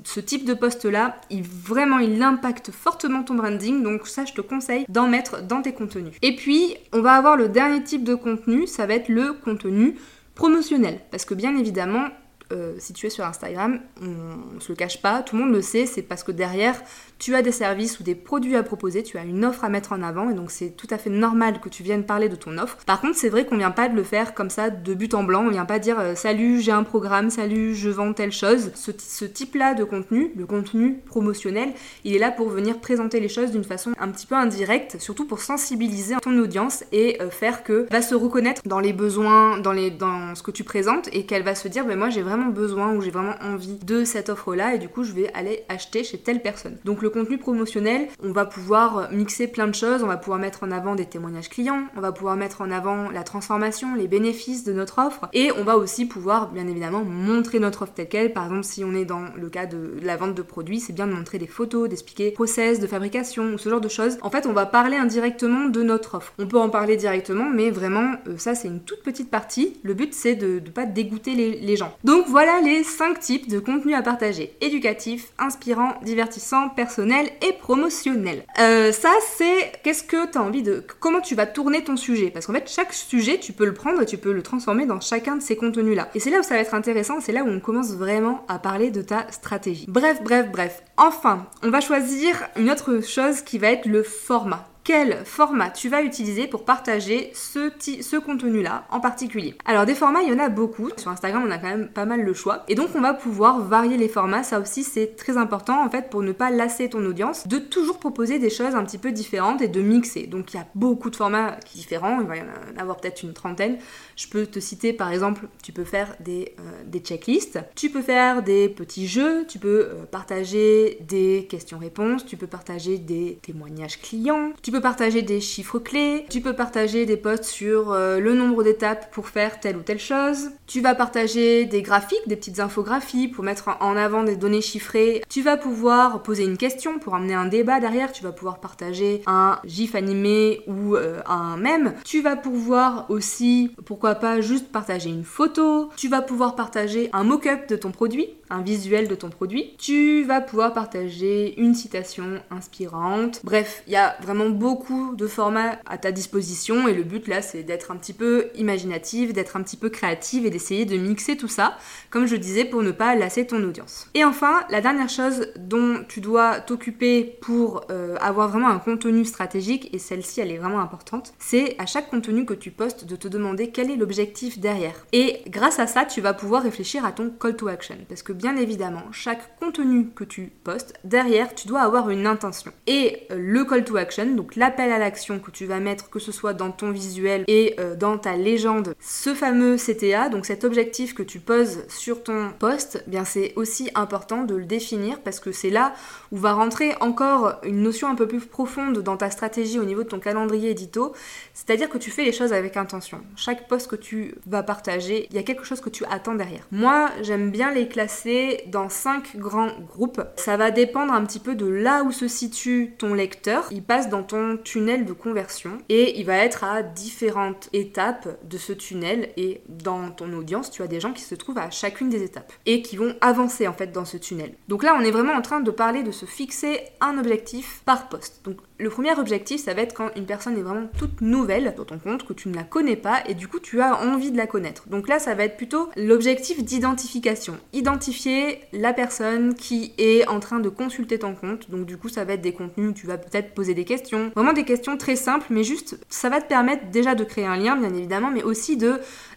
ce 0.05 0.21
type 0.21 0.47
de 0.47 0.55
post-là, 0.55 1.21
il 1.29 1.43
vraiment, 1.43 1.99
il 1.99 2.23
impacte 2.23 2.71
fortement 2.71 3.23
ton 3.23 3.35
branding. 3.35 3.83
Donc 3.83 4.07
ça, 4.07 4.25
je 4.25 4.33
te 4.33 4.41
conseille 4.41 4.87
d'en 4.89 5.07
mettre 5.07 5.43
dans 5.43 5.61
tes 5.61 5.75
contenus. 5.75 6.15
Et 6.23 6.35
puis, 6.35 6.77
on 6.95 7.03
va 7.03 7.13
avoir 7.13 7.37
le 7.37 7.49
dernier 7.49 7.83
type 7.83 8.05
de 8.05 8.15
contenu, 8.15 8.67
ça 8.67 8.87
va 8.87 8.95
être 8.95 9.09
le 9.09 9.35
contenu 9.35 9.97
promotionnel. 10.35 11.01
Parce 11.11 11.27
que 11.27 11.35
bien 11.35 11.57
évidemment, 11.57 12.09
euh, 12.53 12.75
si 12.79 12.93
tu 12.93 13.07
es 13.07 13.11
sur 13.11 13.25
Instagram, 13.25 13.81
on, 14.01 14.55
ne 14.55 14.61
se 14.61 14.71
le 14.71 14.77
cache 14.77 15.03
pas, 15.03 15.23
tout 15.23 15.37
le 15.37 15.43
monde 15.43 15.53
le 15.53 15.63
sait, 15.63 15.87
c'est 15.87 16.03
parce 16.03 16.23
que 16.23 16.31
derrière, 16.31 16.81
tu 17.19 17.35
as 17.35 17.43
des 17.43 17.53
services 17.53 17.99
ou 17.99 18.03
des 18.03 18.15
produits 18.15 18.57
à 18.57 18.63
proposer, 18.63 19.03
tu 19.03 19.19
as 19.19 19.25
une 19.25 19.45
offre 19.45 19.65
à 19.65 19.69
mettre 19.69 19.93
en 19.93 20.03
avant 20.03 20.31
et 20.31 20.35
donc 20.35 20.51
c'est 20.51 20.71
tout 20.71 20.87
à 20.91 20.99
fait 20.99 21.11
normal 21.11 21.61
que 21.61 21.69
tu 21.69 21.83
viennes 21.83 22.05
parler 22.05 22.29
de 22.29 22.37
ton 22.37 22.59
offre. 22.59 22.77
Par 22.87 23.01
contre, 23.01 23.17
c'est 23.17 23.31
vrai 23.31 23.47
qu'on 23.47 23.57
vient 23.57 23.71
pas 23.71 23.89
de 23.89 23.97
le 23.97 24.05
faire 24.05 24.35
comme 24.35 24.51
ça 24.51 24.71
de 24.71 24.95
but 24.95 25.15
en 25.15 25.25
blanc, 25.25 25.45
on 25.47 25.51
vient 25.51 25.65
pas 25.65 25.79
dire 25.79 25.99
euh, 25.99 26.15
salut, 26.15 26.61
j'ai 26.61 26.73
un 26.73 26.85
programme, 26.85 27.31
salut, 27.31 27.75
je 27.75 27.91
vends 27.91 28.13
telle 28.13 28.33
chose. 28.33 28.71
Ce, 28.75 29.25
type-là 29.25 29.75
de 29.75 29.85
contenu, 29.85 30.31
le 30.37 30.47
contenu 30.47 31.01
promotionnel, 31.07 31.73
il 32.05 32.15
est 32.15 32.19
là 32.19 32.31
pour 32.31 32.49
venir 32.49 32.79
présenter 32.79 33.19
les 33.19 33.29
choses 33.29 33.51
d'une 33.51 33.65
façon 33.65 33.93
un 33.99 34.09
petit 34.09 34.27
peu 34.27 34.37
indirecte, 34.37 35.01
surtout 35.01 35.27
pour 35.27 35.41
sensibiliser 35.41 36.15
ton 36.23 36.39
audience 36.39 36.85
et 36.93 37.21
euh, 37.21 37.31
faire 37.31 37.65
que 37.65 37.87
va 37.91 38.03
se 38.03 38.15
reconnaître 38.15 38.63
dans 38.67 38.81
les 38.81 38.93
besoins, 38.93 39.59
dans, 39.59 39.73
les, 39.73 39.91
dans 39.91 40.35
ce 40.35 40.43
que 40.43 40.51
tu 40.53 40.65
présentes 40.65 41.09
et 41.13 41.27
qu'elle 41.27 41.43
va 41.43 41.55
se 41.55 41.67
dire 41.69 41.85
ben 41.87 41.99
moi 41.99 42.09
j'ai 42.09 42.23
vraiment 42.23 42.36
besoin 42.45 42.95
ou 42.95 43.01
j'ai 43.01 43.11
vraiment 43.11 43.35
envie 43.43 43.79
de 43.85 44.05
cette 44.05 44.29
offre-là 44.29 44.75
et 44.75 44.79
du 44.79 44.89
coup 44.89 45.05
je 45.05 45.13
vais 45.13 45.33
aller 45.35 45.65
acheter 45.69 46.05
chez 46.05 46.19
telle 46.19 46.43
personne. 46.43 46.77
Donc 46.85 47.03
le 47.03 47.11
contenu 47.11 47.39
promotionnel, 47.39 48.09
on 48.23 48.33
va 48.33 48.45
pouvoir 48.45 49.11
mixer 49.13 49.47
plein 49.47 49.67
de 49.67 49.75
choses, 49.75 50.03
on 50.03 50.07
va 50.07 50.17
pouvoir 50.17 50.39
mettre 50.39 50.63
en 50.63 50.71
avant 50.71 50.95
des 50.95 51.07
témoignages 51.07 51.49
clients, 51.49 51.85
on 51.97 52.01
va 52.01 52.13
pouvoir 52.13 52.37
mettre 52.37 52.61
en 52.61 52.71
avant 52.71 53.11
la 53.11 53.23
transformation, 53.23 53.95
les 53.95 54.09
bénéfices 54.09 54.65
de 54.65 54.73
notre 54.73 54.99
offre, 55.05 55.29
et 55.33 55.51
on 55.53 55.65
va 55.65 55.77
aussi 55.77 56.07
pouvoir 56.07 56.51
bien 56.51 56.67
évidemment 56.67 57.05
montrer 57.05 57.59
notre 57.59 57.83
offre 57.83 57.93
telle 57.95 58.09
qu'elle. 58.09 58.33
Par 58.33 58.45
exemple, 58.45 58.65
si 58.65 58.85
on 58.85 58.95
est 58.95 59.05
dans 59.05 59.25
le 59.37 59.49
cas 59.49 59.67
de 59.67 59.95
la 60.03 60.17
vente 60.17 60.35
de 60.35 60.43
produits, 60.43 60.81
c'est 60.81 60.93
bien 60.93 61.07
de 61.07 61.13
montrer 61.13 61.39
des 61.39 61.47
photos, 61.47 61.89
d'expliquer 61.89 62.31
process 62.31 62.81
de 62.81 62.87
fabrication 62.87 63.55
ou 63.55 63.59
ce 63.59 63.69
genre 63.69 63.81
de 63.81 63.89
choses. 63.89 64.19
En 64.23 64.31
fait, 64.31 64.47
on 64.47 64.53
va 64.53 64.67
parler 64.67 64.97
indirectement 64.97 65.67
de 65.67 65.83
notre 65.83 66.17
offre. 66.17 66.33
On 66.39 66.47
peut 66.47 66.59
en 66.59 66.69
parler 66.69 66.97
directement, 66.97 67.51
mais 67.51 67.71
vraiment, 67.71 68.13
euh, 68.29 68.37
ça 68.39 68.55
c'est 68.55 68.69
une 68.69 68.81
toute 68.81 69.03
petite 69.03 69.31
partie. 69.31 69.79
Le 69.83 69.95
but 69.95 70.15
c'est 70.15 70.35
de 70.35 70.61
ne 70.65 70.71
pas 70.71 70.87
dégoûter 70.87 71.35
les, 71.35 71.61
les 71.61 71.77
gens. 71.77 71.97
Donc 72.05 72.26
voilà 72.29 72.61
les 72.61 72.83
5 72.83 73.21
types 73.21 73.49
de 73.49 73.59
contenu 73.59 73.95
à 73.95 74.03
partager. 74.03 74.57
Éducatif, 74.61 75.33
inspirant, 75.39 75.95
divertissant, 76.03 76.69
personnel 76.69 77.31
et 77.47 77.53
promotionnel. 77.53 78.45
Euh, 78.59 78.93
ça, 78.93 79.11
c'est 79.37 79.73
qu'est-ce 79.83 80.05
que 80.05 80.31
tu 80.31 80.39
envie 80.39 80.63
de. 80.63 80.85
Comment 81.01 81.21
tu 81.21 81.35
vas 81.35 81.47
tourner 81.47 81.85
ton 81.85 81.97
sujet? 81.97 82.31
Parce 82.31 82.47
qu'en 82.47 82.53
fait, 82.53 82.71
chaque 82.71 82.93
sujet, 82.93 83.39
tu 83.39 83.53
peux 83.53 83.67
le 83.67 83.75
prendre 83.75 84.03
et 84.03 84.07
tu 84.07 84.19
peux 84.19 84.33
le 84.33 84.43
transformer 84.43 84.87
dans 84.87 85.01
chacun 85.01 85.37
de 85.37 85.43
ces 85.43 85.57
contenus-là. 85.57 86.09
Et 86.15 86.21
c'est 86.21 86.31
là 86.31 86.41
où 86.41 86.43
ça 86.43 86.55
va 86.55 86.61
être 86.61 86.75
intéressant, 86.75 87.21
c'est 87.21 87.33
là 87.33 87.43
où 87.43 87.49
on 87.49 87.61
commence 87.61 87.93
vraiment 87.93 88.45
à 88.49 88.59
parler 88.59 88.91
de 88.91 89.03
ta 89.03 89.31
stratégie. 89.31 89.87
Bref, 89.89 90.23
bref, 90.23 90.49
bref. 90.51 90.83
Enfin, 90.97 91.47
on 91.63 91.71
va 91.71 91.81
choisir 91.81 92.49
une 92.57 92.71
autre 92.71 93.01
chose 93.01 93.43
qui 93.43 93.59
va 93.59 93.71
être 93.71 93.87
le 93.87 94.03
format 94.03 94.69
quel 94.87 95.25
format 95.25 95.71
tu 95.71 95.89
vas 95.89 96.03
utiliser 96.03 96.47
pour 96.47 96.65
partager 96.65 97.33
ce, 97.35 98.19
contenu-là 98.19 98.85
en 98.91 99.01
particulier. 99.01 99.57
Alors 99.65 99.85
des 99.85 99.97
formats, 99.97 100.23
il 100.23 100.33
y 100.33 100.33
en 100.33 100.39
a 100.39 100.49
beaucoup. 100.49 100.91
Sur 100.97 101.11
Instagram, 101.11 101.43
on 101.45 101.51
a 101.51 101.59
quand 101.59 101.67
même 101.67 101.89
pas 101.89 102.05
mal 102.05 102.23
le 102.23 102.33
choix. 102.35 102.63
Et 102.69 102.77
donc 102.77 102.91
on 102.95 103.01
va 103.01 103.13
pouvoir 103.13 103.59
varier 103.59 103.97
les 103.97 104.09
formats. 104.09 104.45
Ça 104.45 104.61
aussi, 104.61 104.85
c'est 104.85 105.17
très 105.17 105.39
important 105.39 105.85
en 105.85 105.91
fait 105.91 106.09
pour 106.09 106.23
ne 106.23 106.31
pas 106.31 106.53
lasser 106.53 106.89
ton 106.89 107.05
audience, 107.05 107.49
de 107.49 107.59
toujours 107.59 107.99
proposer 107.99 108.39
des 108.39 108.49
choses 108.49 108.77
un 108.77 108.85
petit 108.85 108.99
peu 108.99 109.11
différentes 109.11 109.61
et 109.61 109.67
de 109.67 109.81
mixer. 109.81 110.29
Donc 110.29 110.55
il 110.55 110.59
y 110.59 110.61
a 110.61 110.67
beaucoup 110.77 111.11
de 111.11 111.17
formats 111.17 111.57
différents. 111.75 112.21
Il 112.21 112.29
va 112.29 112.37
y 112.37 112.43
en 112.43 112.81
avoir 112.81 112.99
peut-être 112.99 113.25
une 113.25 113.33
trentaine. 113.33 113.79
Je 114.15 114.29
peux 114.29 114.47
te 114.47 114.61
citer 114.61 114.93
par 114.93 115.11
exemple, 115.11 115.49
tu 115.65 115.73
peux 115.73 115.85
faire 115.85 116.15
des, 116.21 116.55
euh, 116.61 116.83
des 116.87 117.01
checklists, 117.01 117.59
tu 117.75 117.91
peux 117.91 118.03
faire 118.03 118.45
des 118.45 118.69
petits 118.69 119.09
jeux, 119.09 119.47
tu 119.49 119.59
peux 119.59 119.89
euh, 119.91 120.05
partager 120.09 120.99
des 121.01 121.49
questions-réponses, 121.51 122.25
tu 122.25 122.37
peux 122.37 122.47
partager 122.47 122.99
des 122.99 123.41
témoignages 123.43 124.01
clients, 124.01 124.53
tu 124.63 124.71
peux 124.71 124.76
partager 124.81 125.23
des 125.23 125.41
chiffres 125.41 125.79
clés, 125.79 126.27
tu 126.31 126.41
peux 126.41 126.55
partager 126.55 127.07
des 127.07 127.17
posts 127.17 127.45
sur 127.45 127.93
euh, 127.93 128.19
le 128.19 128.35
nombre 128.35 128.63
d'étapes 128.63 129.11
pour 129.13 129.29
faire 129.29 129.61
telle 129.61 129.77
ou 129.77 129.83
telle 129.83 129.99
chose, 129.99 130.51
tu 130.67 130.81
vas 130.81 130.95
partager 130.95 131.65
des 131.65 131.83
graphiques, 131.83 132.27
des 132.27 132.37
petites 132.37 132.61
infographies 132.61 133.29
pour 133.29 133.45
mettre 133.45 133.71
en 133.81 133.97
avant 133.97 134.23
des 134.23 134.37
données 134.37 134.61
chiffrées, 134.61 135.23
tu 135.29 135.43
vas 135.43 135.57
pouvoir 135.57 136.23
poser 136.23 136.45
une 136.45 136.57
question 136.57 136.99
pour 136.99 137.15
amener 137.15 137.35
un 137.35 137.47
débat 137.47 137.81
derrière, 137.81 138.13
tu 138.13 138.23
vas 138.23 138.33
pouvoir 138.33 138.61
partager 138.61 139.23
un 139.27 139.59
gif 139.65 139.95
animé 139.95 140.63
ou 140.67 140.97
euh, 140.97 141.21
un 141.27 141.57
mème, 141.57 141.95
tu 142.05 142.23
vas 142.23 142.37
pouvoir 142.37 143.07
aussi, 143.09 143.71
pourquoi 143.85 144.15
pas, 144.17 144.41
juste 144.41 144.71
partager 144.73 145.11
une 145.11 145.25
photo, 145.25 145.91
tu 145.97 146.09
vas 146.09 146.23
pouvoir 146.23 146.55
partager 146.55 147.11
un 147.13 147.25
mock-up 147.25 147.69
de 147.69 147.77
ton 147.77 147.91
produit, 147.91 148.29
un 148.51 148.63
visuel 148.63 149.09
de 149.09 149.15
ton 149.15 149.31
produit, 149.31 149.75
tu 149.79 150.25
vas 150.25 150.41
pouvoir 150.41 150.73
partager 150.73 151.59
une 151.61 151.75
citation 151.75 152.41
inspirante, 152.51 153.41
bref, 153.45 153.83
il 153.87 153.93
y 153.93 153.97
a 153.97 154.17
vraiment 154.23 154.49
beaucoup 154.49 155.15
de 155.15 155.27
formats 155.27 155.79
à 155.87 155.99
ta 155.99 156.13
disposition 156.13 156.89
et 156.89 156.95
le 156.95 157.03
but 157.03 157.29
là 157.29 157.43
c'est 157.43 157.63
d'être 157.63 157.91
un 157.91 157.97
petit 157.97 158.13
peu 158.13 158.49
imaginative, 158.55 159.33
d'être 159.33 159.57
un 159.57 159.63
petit 159.63 159.77
peu 159.77 159.89
créative 159.89 160.47
et 160.47 160.51
d'essayer 160.51 160.85
de 160.85 160.97
mixer 160.97 161.37
tout 161.37 161.49
ça, 161.49 161.77
comme 162.11 162.27
je 162.27 162.37
disais, 162.37 162.65
pour 162.65 162.83
ne 162.83 162.93
pas 162.93 163.15
lasser 163.15 163.47
ton 163.47 163.63
audience. 163.63 164.09
Et 164.15 164.25
enfin, 164.25 164.65
la 164.71 164.81
dernière 164.81 165.09
chose 165.09 165.49
dont 165.57 166.05
tu 166.09 166.21
dois 166.21 166.61
t'occuper 166.61 167.39
pour 167.41 167.83
euh, 167.91 168.17
avoir 168.21 168.49
vraiment 168.49 168.69
un 168.69 168.79
contenu 168.79 169.25
stratégique, 169.25 169.91
et 169.93 169.99
celle-ci 169.99 170.41
elle 170.41 170.51
est 170.51 170.59
vraiment 170.59 170.81
importante, 170.81 171.35
c'est 171.39 171.77
à 171.79 171.87
chaque 171.87 172.11
contenu 172.11 172.45
que 172.45 172.55
tu 172.55 172.71
postes 172.71 173.05
de 173.05 173.17
te 173.17 173.29
demander 173.29 173.71
quel 173.71 173.91
est 173.91 173.97
l'objectif 173.97 174.59
derrière. 174.59 175.07
Et 175.13 175.43
grâce 175.49 175.79
à 175.79 175.87
ça, 175.87 176.05
tu 176.05 176.21
vas 176.21 176.35
pouvoir 176.35 176.63
réfléchir 176.63 177.05
à 177.05 177.13
ton 177.13 177.31
call 177.31 177.57
to 177.57 177.69
action. 177.69 177.97
Parce 178.09 178.23
que 178.23 178.33
bien 178.37 178.57
évidemment, 178.57 179.03
chaque 179.13 179.59
contenu 179.59 180.11
que 180.15 180.25
tu 180.25 180.53
postes, 180.65 180.95
derrière, 181.05 181.55
tu 181.55 181.67
dois 181.67 181.81
avoir 181.81 182.11
une 182.11 182.27
intention. 182.27 182.73
Et 182.87 183.27
euh, 183.31 183.37
le 183.39 183.65
call 183.65 183.85
to 183.85 183.97
action, 183.97 184.35
donc 184.35 184.57
l'appel 184.57 184.93
à 184.93 184.99
l'action 184.99 185.39
que 185.39 185.51
tu 185.51 185.67
vas 185.67 185.81
mettre, 185.81 186.11
que 186.11 186.19
ce 186.19 186.33
soit 186.33 186.53
dans 186.53 186.71
ton 186.71 186.91
visuel 186.91 187.45
et 187.49 187.75
euh, 187.79 187.97
dans 187.97 188.19
ta 188.19 188.37
légende, 188.37 188.95
ce 189.01 189.35
fameux 189.35 189.77
CTA, 189.77 190.29
donc 190.29 190.47
cet 190.47 190.65
objectif 190.65 191.15
que 191.15 191.23
tu 191.23 191.41
poses 191.41 191.85
sur 191.89 192.23
ton 192.23 192.51
post, 192.59 193.03
eh 193.07 193.11
bien 193.11 193.25
c'est 193.25 193.53
aussi 193.57 193.91
important 193.95 194.45
de 194.45 194.55
le 194.55 194.65
définir 194.65 195.21
parce 195.21 195.41
que 195.41 195.53
c'est 195.53 195.71
là 195.71 195.95
où 196.33 196.37
va 196.37 196.53
rentrer 196.53 196.95
encore 197.01 197.55
une 197.63 197.83
notion 197.83 198.09
un 198.09 198.15
peu 198.15 198.29
plus 198.29 198.41
profonde 198.41 198.99
dans 198.99 199.17
ta 199.17 199.31
stratégie 199.31 199.79
au 199.79 199.85
niveau 199.85 200.03
de 200.03 200.09
ton 200.09 200.21
calendrier 200.21 200.71
édito, 200.71 201.15
c'est-à-dire 201.55 201.89
que 201.89 201.99
tu 201.99 202.11
fais 202.11 202.25
les 202.25 202.33
choses 202.33 202.53
avec 202.53 202.77
intention. 202.77 203.21
Chaque 203.37 203.69
post 203.69 203.89
que 203.89 203.97
tu 203.97 204.35
vas 204.47 204.63
partager, 204.63 205.27
il 205.31 205.37
y 205.37 205.39
a 205.39 205.43
quelque 205.43 205.65
chose 205.65 205.81
que 205.81 205.91
tu 205.91 206.05
attends 206.11 206.35
derrière. 206.35 206.67
Moi, 206.71 207.11
j'aime 207.23 207.51
bien 207.51 207.73
les 207.73 207.89
classer 207.89 208.26
dans 208.67 208.89
cinq 208.89 209.37
grands 209.37 209.71
groupes. 209.87 210.21
Ça 210.37 210.57
va 210.57 210.71
dépendre 210.71 211.13
un 211.13 211.25
petit 211.25 211.39
peu 211.39 211.55
de 211.55 211.67
là 211.67 212.03
où 212.03 212.13
se 212.13 212.29
situe 212.29 212.95
ton 212.99 213.15
lecteur. 213.15 213.67
Il 213.71 213.83
passe 213.83 214.09
dans 214.09 214.23
ton 214.23 214.57
tunnel 214.57 215.05
de 215.05 215.13
conversion 215.13 215.79
et 215.89 216.19
il 216.19 216.27
va 216.27 216.37
être 216.37 216.65
à 216.65 216.83
différentes 216.83 217.69
étapes 217.73 218.29
de 218.45 218.59
ce 218.59 218.73
tunnel 218.73 219.31
et 219.37 219.63
dans 219.69 220.11
ton 220.11 220.33
audience, 220.33 220.71
tu 220.71 220.83
as 220.83 220.89
des 220.89 221.01
gens 221.01 221.13
qui 221.13 221.23
se 221.23 221.35
trouvent 221.35 221.59
à 221.59 221.71
chacune 221.71 222.09
des 222.09 222.23
étapes 222.23 222.53
et 222.67 222.83
qui 222.83 222.97
vont 222.97 223.15
avancer 223.21 223.69
en 223.69 223.73
fait 223.73 223.93
dans 223.93 224.05
ce 224.05 224.17
tunnel. 224.17 224.55
Donc 224.69 224.83
là, 224.83 224.97
on 224.99 225.03
est 225.03 225.11
vraiment 225.11 225.35
en 225.35 225.43
train 225.43 225.61
de 225.61 225.71
parler 225.71 226.03
de 226.03 226.11
se 226.11 226.27
fixer 226.27 226.81
un 227.01 227.19
objectif 227.19 227.83
par 227.85 228.09
poste. 228.09 228.41
Donc 228.45 228.59
Le 228.79 228.91
premier 228.91 229.19
objectif, 229.19 229.63
ça 229.63 229.73
va 229.73 229.81
être 229.81 229.95
quand 229.95 230.11
une 230.17 230.27
personne 230.27 230.59
est 230.59 230.63
vraiment 230.63 230.87
toute 230.99 231.23
nouvelle 231.23 231.75
dans 231.77 231.85
ton 231.85 231.99
compte, 231.99 232.25
que 232.25 232.35
tu 232.35 232.51
ne 232.51 232.55
la 232.55 232.63
connais 232.63 232.97
pas 232.97 233.23
et 233.27 233.33
du 233.33 233.49
coup 233.49 233.59
tu 233.59 233.81
as 233.81 234.03
envie 234.03 234.31
de 234.31 234.37
la 234.37 234.47
connaître. 234.47 234.87
Donc 234.91 235.09
là, 235.09 235.19
ça 235.19 235.35
va 235.35 235.45
être 235.45 235.57
plutôt 235.57 235.89
l'objectif 235.97 236.63
d'identification. 236.63 237.57
Identifier 237.73 238.61
la 238.75 238.93
personne 238.93 239.55
qui 239.55 239.95
est 239.97 240.29
en 240.29 240.41
train 240.41 240.61
de 240.61 240.69
consulter 240.69 241.19
ton 241.19 241.35
compte. 241.35 241.71
Donc 241.71 241.87
du 241.87 241.97
coup, 241.97 242.11
ça 242.11 242.25
va 242.25 242.35
être 242.35 242.43
des 242.43 242.53
contenus 242.53 242.91
où 242.91 242.93
tu 242.93 243.07
vas 243.07 243.17
peut-être 243.17 243.55
poser 243.55 243.73
des 243.73 243.87
questions. 243.87 244.31
Vraiment 244.35 244.53
des 244.53 244.65
questions 244.65 244.99
très 244.99 245.17
simples, 245.17 245.47
mais 245.49 245.65
juste 245.65 245.99
ça 246.11 246.29
va 246.29 246.43
te 246.43 246.47
permettre 246.47 246.91
déjà 246.91 247.15
de 247.15 247.25
créer 247.25 247.47
un 247.47 247.57
lien, 247.57 247.77
bien 247.77 247.95
évidemment, 247.95 248.31
mais 248.31 248.43
aussi 248.43 248.77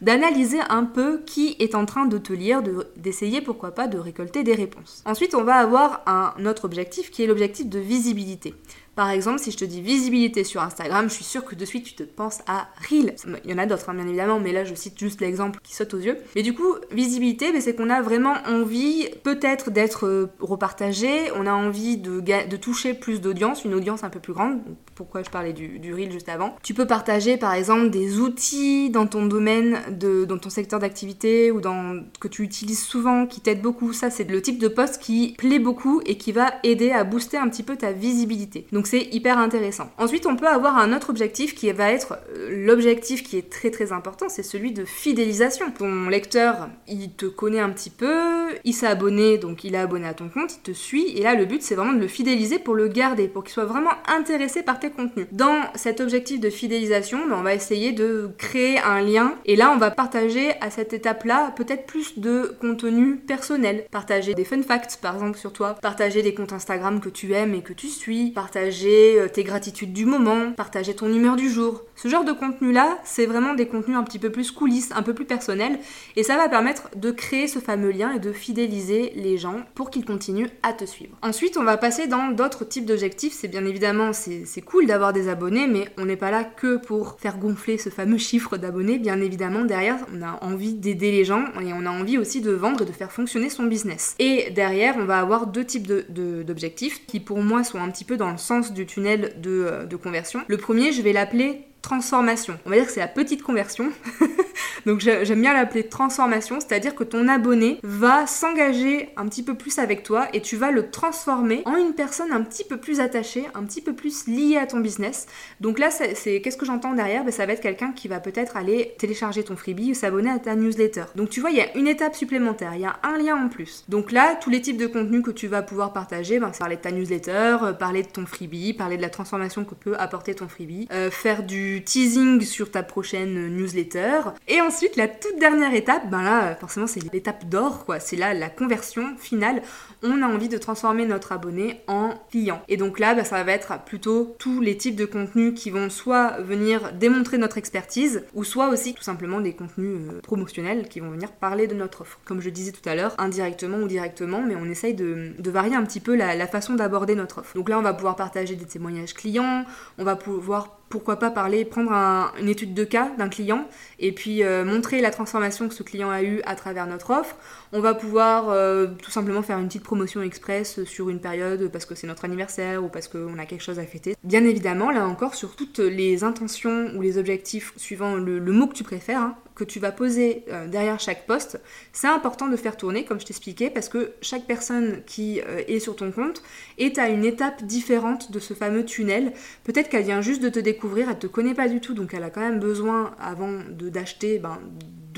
d'analyser 0.01 0.59
un 0.67 0.83
peu 0.83 1.21
qui 1.25 1.55
est 1.59 1.75
en 1.75 1.85
train 1.85 2.07
de 2.07 2.17
te 2.17 2.33
lire, 2.33 2.61
d'essayer 2.97 3.39
pourquoi 3.39 3.71
pas 3.71 3.87
de 3.87 3.97
récolter 3.97 4.43
des 4.43 4.55
réponses. 4.55 5.01
Ensuite, 5.05 5.33
on 5.33 5.43
va 5.43 5.55
avoir 5.55 6.01
un 6.07 6.45
autre 6.45 6.65
objectif 6.65 7.09
qui 7.09 7.23
est 7.23 7.27
l'objectif 7.27 7.67
de 7.69 7.79
visibilité. 7.79 8.53
Par 8.99 9.11
exemple, 9.11 9.39
si 9.39 9.51
je 9.51 9.57
te 9.57 9.63
dis 9.63 9.79
visibilité 9.79 10.43
sur 10.43 10.61
Instagram, 10.61 11.07
je 11.07 11.13
suis 11.13 11.23
sûre 11.23 11.45
que 11.45 11.55
de 11.55 11.63
suite 11.63 11.85
tu 11.85 11.93
te 11.93 12.03
penses 12.03 12.39
à 12.47 12.67
Reel. 12.89 13.15
Il 13.45 13.49
y 13.49 13.53
en 13.53 13.57
a 13.57 13.65
d'autres, 13.65 13.89
hein, 13.89 13.93
bien 13.93 14.05
évidemment, 14.05 14.41
mais 14.41 14.51
là 14.51 14.65
je 14.65 14.75
cite 14.75 14.99
juste 14.99 15.21
l'exemple 15.21 15.57
qui 15.63 15.73
saute 15.73 15.93
aux 15.93 15.99
yeux. 15.99 16.17
Mais 16.35 16.41
du 16.41 16.53
coup, 16.53 16.75
visibilité, 16.91 17.53
ben, 17.53 17.61
c'est 17.61 17.73
qu'on 17.73 17.89
a 17.89 18.01
vraiment 18.01 18.33
envie 18.45 19.07
peut-être 19.23 19.71
d'être 19.71 20.05
euh, 20.05 20.29
repartagé, 20.41 21.31
on 21.37 21.45
a 21.45 21.53
envie 21.53 21.95
de, 21.95 22.19
toucher 22.57 22.93
plus 22.93 23.21
d'audience, 23.21 23.63
une 23.63 23.73
audience 23.73 24.03
un 24.03 24.09
peu 24.09 24.19
plus 24.19 24.33
grande. 24.33 24.59
Pourquoi 24.95 25.23
je 25.23 25.29
parlais 25.29 25.53
du, 25.53 25.93
Reel 25.93 26.11
juste 26.11 26.27
avant? 26.27 26.57
Tu 26.61 26.73
peux 26.73 26.85
partager 26.85 27.37
par 27.37 27.53
exemple 27.53 27.91
des 27.91 28.19
outils 28.19 28.89
dans 28.89 29.07
ton 29.07 29.27
domaine, 29.27 29.77
dans 29.97 30.37
ton 30.37 30.49
secteur 30.49 30.81
d'activité 30.81 31.51
ou 31.51 31.61
dans, 31.61 32.03
que 32.19 32.27
tu 32.27 32.43
utilises 32.43 32.83
souvent, 32.83 33.27
qui 33.27 33.39
t'aident 33.39 33.61
beaucoup. 33.61 33.93
Ça, 33.93 34.09
c'est 34.09 34.29
le 34.29 34.41
type 34.41 34.59
de 34.59 34.67
post 34.67 35.01
qui 35.01 35.35
plaît 35.37 35.59
beaucoup 35.59 36.01
et 36.05 36.17
qui 36.17 36.33
va 36.33 36.55
aider 36.63 36.91
à 36.91 37.05
booster 37.05 37.37
un 37.37 37.47
petit 37.47 37.63
peu 37.63 37.77
ta 37.77 37.93
visibilité. 37.93 38.67
Donc 38.73 38.88
c'est 38.89 39.07
hyper 39.11 39.37
intéressant. 39.37 39.91
Ensuite, 39.99 40.25
on 40.25 40.35
peut 40.35 40.47
avoir 40.47 40.77
un 40.77 40.93
autre 40.93 41.11
objectif 41.11 41.53
qui 41.53 41.71
va 41.71 41.91
être 41.91 42.17
euh, 42.35 42.65
l'objectif 42.65 43.23
qui 43.23 43.37
est 43.37 43.49
très 43.49 43.69
très 43.69 43.91
important, 43.91 44.29
c'est 44.29 44.43
celui 44.43 44.71
de 44.71 44.83
fidélisation. 44.83 45.71
Ton 45.71 46.09
lecteur, 46.09 46.69
il 46.87 47.11
te 47.11 47.27
connaît 47.27 47.59
un 47.59 47.69
petit 47.69 47.91
peu, 47.91 48.49
il 48.63 48.73
s'est 48.73 48.87
abonné, 48.87 49.37
donc 49.37 49.63
il 49.63 49.75
est 49.75 49.77
abonné 49.77 50.07
à 50.07 50.15
ton 50.15 50.27
compte, 50.27 50.55
il 50.55 50.61
te 50.61 50.71
suit, 50.71 51.15
et 51.15 51.21
là 51.21 51.35
le 51.35 51.45
but 51.45 51.61
c'est 51.61 51.75
vraiment 51.75 51.93
de 51.93 51.99
le 51.99 52.07
fidéliser 52.07 52.57
pour 52.57 52.73
le 52.73 52.87
garder, 52.87 53.27
pour 53.27 53.43
qu'il 53.43 53.53
soit 53.53 53.65
vraiment 53.65 53.91
intéressé 54.07 54.63
par 54.63 54.79
tes 54.79 54.89
contenus. 54.89 55.27
Dans 55.31 55.61
cet 55.75 56.01
objectif 56.01 56.39
de 56.39 56.49
fidélisation, 56.49 57.27
ben, 57.27 57.35
on 57.37 57.43
va 57.43 57.53
essayer 57.53 57.91
de 57.91 58.31
créer 58.39 58.79
un 58.79 59.01
lien, 59.01 59.35
et 59.45 59.55
là 59.55 59.71
on 59.71 59.77
va 59.77 59.91
partager 59.91 60.53
à 60.61 60.71
cette 60.71 60.93
étape-là 60.93 61.53
peut-être 61.55 61.85
plus 61.85 62.17
de 62.17 62.55
contenu 62.59 63.17
personnel, 63.17 63.85
partager 63.91 64.33
des 64.33 64.45
fun 64.45 64.63
facts 64.63 64.97
par 64.99 65.13
exemple 65.13 65.37
sur 65.37 65.53
toi, 65.53 65.75
partager 65.75 66.23
des 66.23 66.33
comptes 66.33 66.53
Instagram 66.53 66.99
que 66.99 67.09
tu 67.09 67.33
aimes 67.33 67.53
et 67.53 67.61
que 67.61 67.73
tu 67.73 67.87
suis, 67.87 68.31
partager 68.31 68.68
partager 68.69 69.19
euh, 69.19 69.27
tes 69.27 69.43
gratitudes 69.43 69.93
du 69.93 70.05
moment, 70.05 70.51
partager 70.51 70.95
ton 70.95 71.07
humeur 71.07 71.35
du 71.35 71.49
jour. 71.49 71.81
Ce 72.01 72.07
genre 72.07 72.23
de 72.23 72.31
contenu-là, 72.31 72.97
c'est 73.03 73.25
vraiment 73.25 73.55
des 73.55 73.67
contenus 73.67 73.97
un 73.97 74.03
petit 74.03 74.19
peu 74.19 74.31
plus 74.31 74.51
coulisses, 74.51 74.93
un 74.95 75.01
peu 75.01 75.13
plus 75.13 75.25
personnels, 75.25 75.79
et 76.15 76.23
ça 76.23 76.37
va 76.37 76.47
permettre 76.47 76.91
de 76.95 77.11
créer 77.11 77.45
ce 77.49 77.59
fameux 77.59 77.91
lien 77.91 78.13
et 78.13 78.19
de 78.19 78.31
fidéliser 78.31 79.11
les 79.17 79.37
gens 79.37 79.57
pour 79.75 79.89
qu'ils 79.89 80.05
continuent 80.05 80.47
à 80.63 80.71
te 80.71 80.85
suivre. 80.85 81.17
Ensuite, 81.21 81.57
on 81.57 81.65
va 81.65 81.75
passer 81.75 82.07
dans 82.07 82.29
d'autres 82.29 82.63
types 82.63 82.85
d'objectifs. 82.85 83.33
C'est 83.33 83.49
bien 83.49 83.65
évidemment, 83.65 84.13
c'est 84.13 84.61
cool 84.61 84.85
d'avoir 84.85 85.11
des 85.11 85.27
abonnés, 85.27 85.67
mais 85.67 85.89
on 85.97 86.05
n'est 86.05 86.15
pas 86.15 86.31
là 86.31 86.45
que 86.45 86.77
pour 86.77 87.19
faire 87.19 87.37
gonfler 87.37 87.77
ce 87.77 87.89
fameux 87.89 88.17
chiffre 88.17 88.55
d'abonnés. 88.55 88.97
Bien 88.97 89.19
évidemment, 89.19 89.65
derrière, 89.65 89.97
on 90.15 90.21
a 90.21 90.39
envie 90.41 90.75
d'aider 90.75 91.11
les 91.11 91.25
gens 91.25 91.43
et 91.61 91.73
on 91.73 91.85
a 91.85 91.89
envie 91.89 92.17
aussi 92.17 92.39
de 92.39 92.51
vendre 92.51 92.83
et 92.83 92.85
de 92.85 92.93
faire 92.93 93.11
fonctionner 93.11 93.49
son 93.49 93.63
business. 93.63 94.15
Et 94.19 94.51
derrière, 94.51 94.95
on 94.97 95.03
va 95.03 95.19
avoir 95.19 95.47
deux 95.47 95.65
types 95.65 95.91
d'objectifs 95.91 97.05
qui 97.07 97.19
pour 97.19 97.39
moi 97.39 97.65
sont 97.65 97.81
un 97.81 97.89
petit 97.89 98.05
peu 98.05 98.15
dans 98.15 98.31
le 98.31 98.37
sens 98.37 98.71
du 98.71 98.85
tunnel 98.85 99.33
de, 99.41 99.85
de 99.85 99.95
conversion. 99.97 100.39
Le 100.47 100.55
premier, 100.55 100.93
je 100.93 101.01
vais 101.01 101.11
l'appeler 101.11 101.65
transformation. 101.81 102.57
On 102.65 102.69
va 102.69 102.77
dire 102.77 102.85
que 102.85 102.91
c'est 102.91 102.99
la 102.99 103.07
petite 103.07 103.43
conversion. 103.43 103.91
Donc 104.85 104.99
j'aime 104.99 105.41
bien 105.41 105.53
l'appeler 105.53 105.87
transformation, 105.87 106.59
c'est-à-dire 106.59 106.95
que 106.95 107.03
ton 107.03 107.27
abonné 107.27 107.79
va 107.83 108.27
s'engager 108.27 109.09
un 109.17 109.27
petit 109.27 109.43
peu 109.43 109.55
plus 109.55 109.79
avec 109.79 110.03
toi 110.03 110.27
et 110.33 110.41
tu 110.41 110.55
vas 110.55 110.71
le 110.71 110.89
transformer 110.89 111.63
en 111.65 111.75
une 111.75 111.93
personne 111.93 112.31
un 112.31 112.41
petit 112.41 112.63
peu 112.63 112.77
plus 112.77 112.99
attachée, 112.99 113.47
un 113.55 113.63
petit 113.63 113.81
peu 113.81 113.93
plus 113.93 114.27
liée 114.27 114.57
à 114.57 114.67
ton 114.67 114.79
business. 114.79 115.27
Donc 115.59 115.79
là, 115.79 115.89
c'est 115.91 116.41
qu'est-ce 116.41 116.57
que 116.57 116.65
j'entends 116.65 116.93
derrière? 116.93 117.23
Ben, 117.23 117.31
Ça 117.31 117.45
va 117.45 117.53
être 117.53 117.61
quelqu'un 117.61 117.91
qui 117.91 118.07
va 118.07 118.19
peut-être 118.19 118.57
aller 118.57 118.95
télécharger 118.97 119.43
ton 119.43 119.55
freebie 119.55 119.91
ou 119.91 119.93
s'abonner 119.93 120.31
à 120.31 120.39
ta 120.39 120.55
newsletter. 120.55 121.05
Donc 121.15 121.29
tu 121.29 121.41
vois, 121.41 121.51
il 121.51 121.57
y 121.57 121.61
a 121.61 121.77
une 121.77 121.87
étape 121.87 122.15
supplémentaire, 122.15 122.75
il 122.75 122.81
y 122.81 122.85
a 122.85 122.99
un 123.03 123.17
lien 123.17 123.35
en 123.35 123.49
plus. 123.49 123.83
Donc 123.89 124.11
là, 124.11 124.35
tous 124.35 124.49
les 124.49 124.61
types 124.61 124.77
de 124.77 124.87
contenus 124.87 125.23
que 125.23 125.31
tu 125.31 125.47
vas 125.47 125.61
pouvoir 125.61 125.93
partager, 125.93 126.39
ben, 126.39 126.49
c'est 126.53 126.59
parler 126.59 126.77
de 126.77 126.81
ta 126.81 126.91
newsletter, 126.91 127.57
euh, 127.63 127.73
parler 127.73 128.03
de 128.03 128.09
ton 128.09 128.25
freebie, 128.25 128.73
parler 128.73 128.97
de 128.97 129.01
la 129.01 129.09
transformation 129.09 129.65
que 129.65 129.75
peut 129.75 129.95
apporter 129.97 130.33
ton 130.35 130.47
freebie, 130.47 130.87
euh, 130.91 131.11
faire 131.11 131.43
du 131.43 131.68
teasing 131.77 132.41
sur 132.41 132.71
ta 132.71 132.83
prochaine 132.83 133.55
newsletter. 133.55 134.21
Et 134.47 134.61
ensuite, 134.61 134.95
la 134.95 135.07
toute 135.07 135.39
dernière 135.39 135.73
étape, 135.73 136.09
ben 136.09 136.21
là, 136.21 136.55
forcément, 136.55 136.87
c'est 136.87 137.01
l'étape 137.13 137.47
d'or, 137.47 137.85
quoi. 137.85 137.99
C'est 137.99 138.15
là 138.15 138.33
la 138.33 138.49
conversion 138.49 139.15
finale. 139.17 139.61
On 140.03 140.21
a 140.21 140.27
envie 140.27 140.49
de 140.49 140.57
transformer 140.57 141.05
notre 141.05 141.31
abonné 141.31 141.81
en 141.87 142.13
client. 142.31 142.61
Et 142.67 142.77
donc 142.77 142.99
là, 142.99 143.15
ben, 143.15 143.23
ça 143.23 143.43
va 143.43 143.51
être 143.51 143.79
plutôt 143.85 144.35
tous 144.39 144.61
les 144.61 144.77
types 144.77 144.95
de 144.95 145.05
contenus 145.05 145.53
qui 145.55 145.69
vont 145.69 145.89
soit 145.89 146.39
venir 146.41 146.93
démontrer 146.93 147.37
notre 147.37 147.57
expertise, 147.57 148.23
ou 148.33 148.43
soit 148.43 148.69
aussi 148.69 148.93
tout 148.93 149.03
simplement 149.03 149.41
des 149.41 149.53
contenus 149.53 149.97
euh, 150.09 150.21
promotionnels 150.21 150.87
qui 150.87 150.99
vont 150.99 151.11
venir 151.11 151.31
parler 151.31 151.67
de 151.67 151.75
notre 151.75 152.01
offre. 152.01 152.19
Comme 152.25 152.41
je 152.41 152.49
disais 152.49 152.71
tout 152.71 152.87
à 152.87 152.95
l'heure, 152.95 153.15
indirectement 153.17 153.77
ou 153.77 153.87
directement, 153.87 154.41
mais 154.41 154.55
on 154.55 154.65
essaye 154.65 154.93
de, 154.93 155.33
varier 155.49 155.75
un 155.75 155.83
petit 155.83 155.99
peu 155.99 156.15
la, 156.15 156.35
la 156.35 156.47
façon 156.47 156.75
d'aborder 156.75 157.15
notre 157.15 157.39
offre. 157.39 157.55
Donc 157.55 157.69
là, 157.69 157.79
on 157.79 157.81
va 157.81 157.93
pouvoir 157.93 158.15
partager 158.15 158.55
des 158.55 158.65
témoignages 158.65 159.13
clients, 159.13 159.65
on 159.97 160.03
va 160.03 160.15
pouvoir 160.15 160.78
pourquoi 160.89 161.17
pas 161.17 161.29
parler, 161.29 161.65
prendre 161.65 161.91
une 162.39 162.49
étude 162.49 162.73
de 162.73 162.83
cas 162.83 163.11
d'un 163.17 163.29
client 163.29 163.67
et 163.99 164.11
puis 164.11 164.43
euh, 164.43 164.65
montrer 164.65 165.01
la 165.01 165.11
transformation 165.11 165.67
que 165.67 165.73
ce 165.73 165.83
client 165.83 166.09
a 166.09 166.23
eue 166.23 166.41
à 166.45 166.55
travers 166.55 166.87
notre 166.87 167.11
offre. 167.11 167.35
On 167.71 167.79
va 167.79 167.93
pouvoir 167.93 168.49
euh, 168.49 168.87
tout 169.01 169.11
simplement 169.11 169.43
faire 169.43 169.59
une 169.59 169.67
petite 169.67 169.83
promotion 169.83 170.21
express 170.21 170.83
sur 170.85 171.09
une 171.09 171.19
période 171.19 171.69
parce 171.71 171.85
que 171.85 171.93
c'est 171.93 172.07
notre 172.07 172.25
anniversaire 172.25 172.83
ou 172.83 172.89
parce 172.89 173.07
qu'on 173.07 173.37
a 173.37 173.45
quelque 173.45 173.63
chose 173.63 173.79
à 173.79 173.83
fêter. 173.83 174.15
Bien 174.23 174.43
évidemment, 174.43 174.89
là 174.89 175.07
encore, 175.07 175.35
sur 175.35 175.55
toutes 175.55 175.79
les 175.79 176.23
intentions 176.23 176.91
ou 176.95 177.01
les 177.01 177.17
objectifs 177.17 177.73
suivant 177.77 178.15
le, 178.15 178.39
mot 178.51 178.67
que 178.67 178.73
tu 178.73 178.83
préfères, 178.83 179.21
hein, 179.21 179.35
que 179.59 179.65
tu 179.65 179.79
vas 179.79 179.91
poser 179.91 180.45
euh, 180.49 180.67
derrière 180.67 180.99
chaque 181.01 181.25
poste, 181.27 181.59
c'est 181.91 182.07
important 182.07 182.47
de 182.47 182.55
faire 182.55 182.77
tourner, 182.77 183.03
comme 183.03 183.19
je 183.19 183.25
t'expliquais, 183.25 183.69
parce 183.69 183.89
que 183.89 184.13
chaque 184.21 184.45
personne 184.45 185.01
qui 185.05 185.41
euh, 185.41 185.61
est 185.67 185.79
sur 185.79 185.97
ton 185.97 186.11
compte 186.11 186.41
est 186.77 186.97
à 186.97 187.09
une 187.09 187.25
étape 187.25 187.63
différente 187.63 188.31
de 188.31 188.39
ce 188.39 188.53
fameux 188.53 188.85
tunnel. 188.85 189.33
Peut-être 189.65 189.89
qu'elle 189.89 190.05
vient 190.05 190.21
juste 190.21 190.41
de 190.41 190.47
te 190.47 190.59
découvrir, 190.59 191.09
elle 191.09 191.19
te 191.19 191.27
connaît 191.27 191.53
pas 191.53 191.67
du 191.67 191.81
tout, 191.81 191.93
donc 191.93 192.13
elle 192.13 192.23
a 192.23 192.29
quand 192.29 192.39
même 192.39 192.59
besoin, 192.59 193.13
avant 193.19 193.51
d'acheter, 193.77 194.39
ben, 194.39 194.59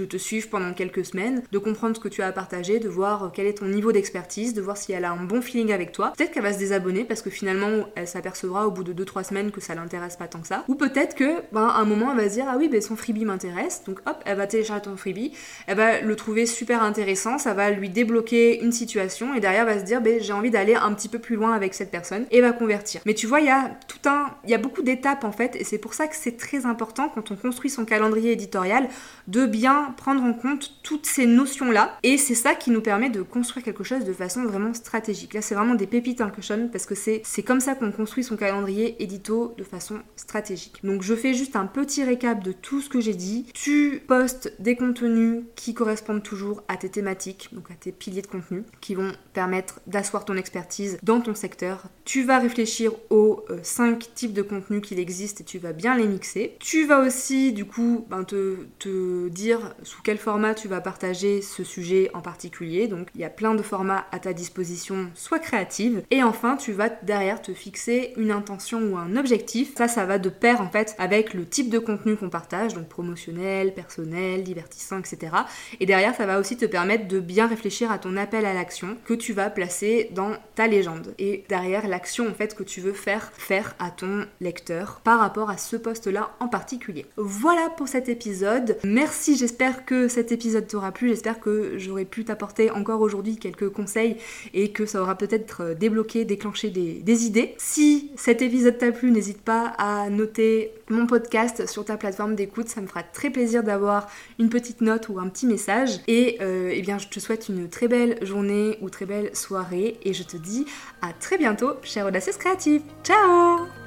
de 0.02 0.06
te 0.06 0.18
suivre 0.18 0.50
pendant 0.50 0.74
quelques 0.74 1.06
semaines, 1.06 1.44
de 1.52 1.58
comprendre 1.58 1.96
ce 1.96 2.02
que 2.02 2.08
tu 2.08 2.22
as 2.22 2.28
à 2.28 2.32
partager, 2.32 2.80
de 2.80 2.90
voir 2.90 3.32
quel 3.34 3.46
est 3.46 3.60
ton 3.60 3.66
niveau 3.66 3.92
d'expertise, 3.92 4.54
de 4.54 4.62
voir 4.62 4.78
si 4.78 4.92
elle 4.92 5.06
a 5.06 5.12
un 5.12 5.24
bon 5.24 5.42
feeling 5.42 5.72
avec 5.72 5.92
toi. 5.92 6.12
Peut-être 6.18 6.32
qu'elle 6.32 6.44
va 6.44 6.54
se 6.54 6.60
désabonner 6.60 7.04
parce 7.04 7.22
que 7.22 7.30
finalement 7.30 7.86
elle 7.96 8.08
s'apercevra 8.08 8.68
au 8.68 8.72
bout 8.72 8.84
de 8.84 8.94
2-3 9.04 9.24
semaines 9.24 9.52
que 9.52 9.62
ça 9.62 9.76
l'intéresse 9.76 10.18
pas 10.18 10.28
tant 10.28 10.42
que 10.42 10.48
ça. 10.48 10.64
Ou 10.68 10.76
peut-être 10.76 11.16
que, 11.16 11.42
ben, 11.52 11.68
à 11.68 11.80
un 11.80 11.86
moment, 11.86 12.12
elle 12.12 12.18
va 12.18 12.30
se 12.30 12.36
dire 12.36 12.46
Ah 12.50 12.56
oui, 12.58 12.70
ben, 12.70 12.82
son 12.82 12.96
freebie 12.96 13.26
m'intéresse, 13.26 13.84
donc 13.86 14.00
hop, 14.06 14.22
elle 14.26 14.38
va 14.38 14.48
télécharger 14.48 14.82
ton 14.82 14.98
freebie, 14.98 15.34
elle 15.68 15.78
va 15.78 16.02
le 16.02 16.16
trouver 16.16 16.46
super 16.46 16.84
intéressant, 16.84 17.38
ça 17.38 17.54
va 17.54 17.70
lui 17.72 17.90
débloquer 17.90 18.62
une 18.62 18.72
situation 18.72 19.34
et 19.36 19.40
derrière 19.40 19.68
elle 19.68 19.76
va 19.76 19.80
se 19.80 19.86
dire 19.86 20.02
ben, 20.02 20.20
J'ai 20.20 20.34
envie 20.34 20.52
d'aller 20.52 20.76
un 20.76 20.94
petit 20.94 21.10
peu 21.10 21.20
plus 21.20 21.36
loin 21.36 21.54
avec 21.54 21.74
cette 21.74 21.92
personne 21.92 22.26
et 22.32 22.42
va 22.42 22.52
convertir. 22.52 23.02
Mais 23.06 23.14
tu 23.14 23.28
vois, 23.28 23.40
il 23.40 23.48
y 23.48 23.50
a 23.50 23.72
tout 23.88 24.10
un. 24.10 24.32
Il 24.44 24.50
y 24.50 24.54
a 24.54 24.58
beaucoup 24.58 24.82
d'étapes 24.82 25.24
en 25.24 25.32
fait 25.32 25.56
et 25.56 25.64
c'est 25.64 25.78
pour 25.78 25.94
ça 25.94 26.08
que 26.08 26.16
c'est 26.16 26.38
très 26.38 26.66
important 26.66 27.10
quand 27.10 27.32
on 27.32 27.36
construit 27.36 27.70
son 27.70 27.86
calendrier 27.86 28.32
éditorial 28.32 28.88
de 29.28 29.46
bien 29.46 29.91
prendre 29.92 30.24
en 30.24 30.34
compte 30.34 30.74
toutes 30.84 31.06
ces 31.06 31.26
notions-là. 31.26 31.98
Et 32.04 32.18
c'est 32.18 32.36
ça 32.36 32.56
qui 32.56 32.72
nous 32.72 32.82
permet 32.82 33.10
de 33.10 33.22
construire 33.22 33.64
quelque 33.64 33.84
chose 33.84 34.06
de 34.06 34.14
façon 34.14 34.44
vraiment 34.44 34.74
stratégique. 34.74 35.34
Là, 35.34 35.42
c'est 35.42 35.56
vraiment 35.56 35.76
des 35.76 35.88
pépites 35.88 36.22
hein, 36.22 36.32
parce 36.72 36.86
que 36.86 36.96
c'est, 36.96 37.22
c'est 37.24 37.44
comme 37.44 37.60
ça 37.60 37.76
qu'on 37.76 37.92
construit 37.92 38.24
son 38.24 38.38
calendrier 38.38 39.02
édito 39.02 39.54
de 39.58 39.64
façon 39.64 40.00
stratégique. 40.16 40.80
Donc, 40.84 41.02
je 41.02 41.16
fais 41.16 41.34
juste 41.34 41.56
un 41.56 41.66
petit 41.66 42.04
récap 42.04 42.44
de 42.44 42.52
tout 42.52 42.82
ce 42.82 42.90
que 42.90 43.00
j'ai 43.00 43.14
dit. 43.14 43.46
Tu 43.54 44.02
postes 44.08 44.54
des 44.60 44.76
contenus 44.76 45.44
qui 45.56 45.74
correspondent 45.74 46.24
toujours 46.24 46.64
à 46.68 46.78
tes 46.78 46.90
thématiques, 46.90 47.50
donc 47.52 47.70
à 47.72 47.76
tes 47.76 47.92
piliers 47.92 48.22
de 48.22 48.28
contenu, 48.28 48.64
qui 48.80 48.96
vont 48.96 49.12
permettre 49.34 49.80
d'asseoir 49.88 50.26
ton 50.26 50.36
expertise 50.36 50.98
dans 51.04 51.22
ton 51.22 51.36
secteur. 51.36 51.86
Tu 52.06 52.24
vas 52.24 52.40
réfléchir 52.40 52.92
aux 53.10 53.46
5 53.64 53.92
euh, 53.92 54.08
types 54.16 54.34
de 54.34 54.42
contenus 54.42 54.82
qu'il 54.82 55.00
existe 55.00 55.42
et 55.42 55.44
tu 55.44 55.60
vas 55.60 55.74
bien 55.74 55.98
les 55.98 56.08
mixer. 56.08 56.56
Tu 56.60 56.86
vas 56.86 57.00
aussi, 57.00 57.54
du 57.54 57.66
coup, 57.66 58.06
ben, 58.10 58.24
te, 58.24 58.58
te 58.80 59.30
dire 59.30 59.71
sous 59.84 60.02
quel 60.02 60.18
format 60.18 60.54
tu 60.54 60.68
vas 60.68 60.82
partager 60.82 61.42
ce 61.42 61.64
sujet 61.64 62.10
en 62.14 62.22
particulier. 62.22 62.88
Donc 62.88 63.08
il 63.16 63.22
y 63.22 63.26
a 63.26 63.30
plein 63.30 63.56
de 63.56 63.62
formats 63.62 64.06
à 64.12 64.20
ta 64.20 64.34
disposition, 64.34 65.10
soit 65.16 65.40
créative. 65.40 66.04
Et 66.12 66.24
enfin, 66.24 66.58
tu 66.58 66.72
vas 66.72 66.90
derrière 66.90 67.42
te 67.42 67.54
fixer 67.54 68.14
une 68.18 68.32
intention 68.32 68.80
ou 68.82 68.98
un 68.98 69.16
objectif. 69.16 69.76
Ça, 69.76 69.88
ça 69.88 70.06
va 70.06 70.18
de 70.18 70.30
pair 70.30 70.62
en 70.62 70.70
fait 70.70 70.96
avec 70.98 71.34
le 71.34 71.46
type 71.46 71.70
de 71.70 71.80
contenu 71.80 72.16
qu'on 72.16 72.30
partage, 72.30 72.74
donc 72.74 72.88
promotionnel, 72.88 73.74
personnel, 73.74 74.44
divertissant, 74.44 75.00
etc. 75.00 75.34
Et 75.80 75.86
derrière, 75.86 76.16
ça 76.16 76.26
va 76.26 76.40
aussi 76.40 76.58
te 76.58 76.66
permettre 76.66 77.08
de 77.08 77.20
bien 77.20 77.48
réfléchir 77.48 77.92
à 77.92 77.98
ton 77.98 78.18
appel 78.18 78.46
à 78.46 78.54
l'action 78.54 78.98
que 79.06 79.14
tu 79.14 79.34
vas 79.34 79.50
placer 79.50 80.10
dans 80.14 80.32
ta 80.56 80.68
légende. 80.68 81.14
Et 81.20 81.46
derrière 81.50 81.88
l'action 81.88 82.28
en 82.28 82.34
fait 82.34 82.56
que 82.56 82.64
tu 82.64 82.82
veux 82.82 82.94
faire 82.94 83.32
faire 83.34 83.76
à 83.80 83.92
ton 83.92 84.26
lecteur 84.40 85.02
par 85.04 85.20
rapport 85.20 85.50
à 85.50 85.58
ce 85.58 85.76
poste-là 85.76 86.32
en 86.40 86.48
particulier. 86.48 87.06
Voilà 87.18 87.70
pour 87.78 87.88
cet 87.88 88.10
épisode. 88.10 88.78
Merci, 88.84 89.36
j'espère 89.62 89.86
que 89.86 90.08
cet 90.08 90.32
épisode 90.32 90.66
t'aura 90.66 90.92
plu. 90.92 91.10
J'espère 91.10 91.40
que 91.40 91.78
j'aurai 91.78 92.04
pu 92.04 92.26
t'apporter 92.26 92.72
encore 92.72 93.00
aujourd'hui 93.00 93.38
quelques 93.38 93.70
conseils 93.70 94.18
et 94.56 94.72
que 94.72 94.88
ça 94.88 95.00
aura 95.00 95.16
peut-être 95.16 95.76
débloqué, 95.80 96.26
déclenché 96.26 96.72
des, 96.72 96.94
des 96.94 97.26
idées. 97.26 97.54
Si 97.60 98.10
cet 98.16 98.42
épisode 98.42 98.80
t'a 98.80 98.92
plu, 98.92 99.12
n'hésite 99.12 99.40
pas 99.40 99.68
à 99.78 100.10
noter 100.10 100.72
mon 100.90 101.06
podcast 101.06 101.68
sur 101.68 101.86
ta 101.86 101.96
plateforme 101.96 102.34
d'écoute. 102.34 102.70
Ça 102.70 102.82
me 102.82 102.88
fera 102.88 103.04
très 103.04 103.30
plaisir 103.30 103.62
d'avoir 103.62 104.10
une 104.40 104.50
petite 104.50 104.82
note 104.82 105.10
ou 105.10 105.20
un 105.20 105.28
petit 105.28 105.46
message. 105.46 106.00
Et 106.08 106.40
euh, 106.42 106.72
eh 106.74 106.82
bien, 106.82 106.98
je 106.98 107.10
te 107.10 107.20
souhaite 107.20 107.48
une 107.48 107.70
très 107.70 107.88
belle 107.88 108.18
journée 108.26 108.80
ou 108.82 108.90
très 108.90 109.06
belle 109.06 109.36
soirée. 109.36 110.00
Et 110.02 110.14
je 110.14 110.24
te 110.24 110.38
dis 110.38 110.66
à 111.04 111.14
très 111.14 111.38
bientôt, 111.38 111.74
chère 111.84 112.08
audacieuse 112.08 112.38
créative. 112.38 112.82
Ciao 113.04 113.81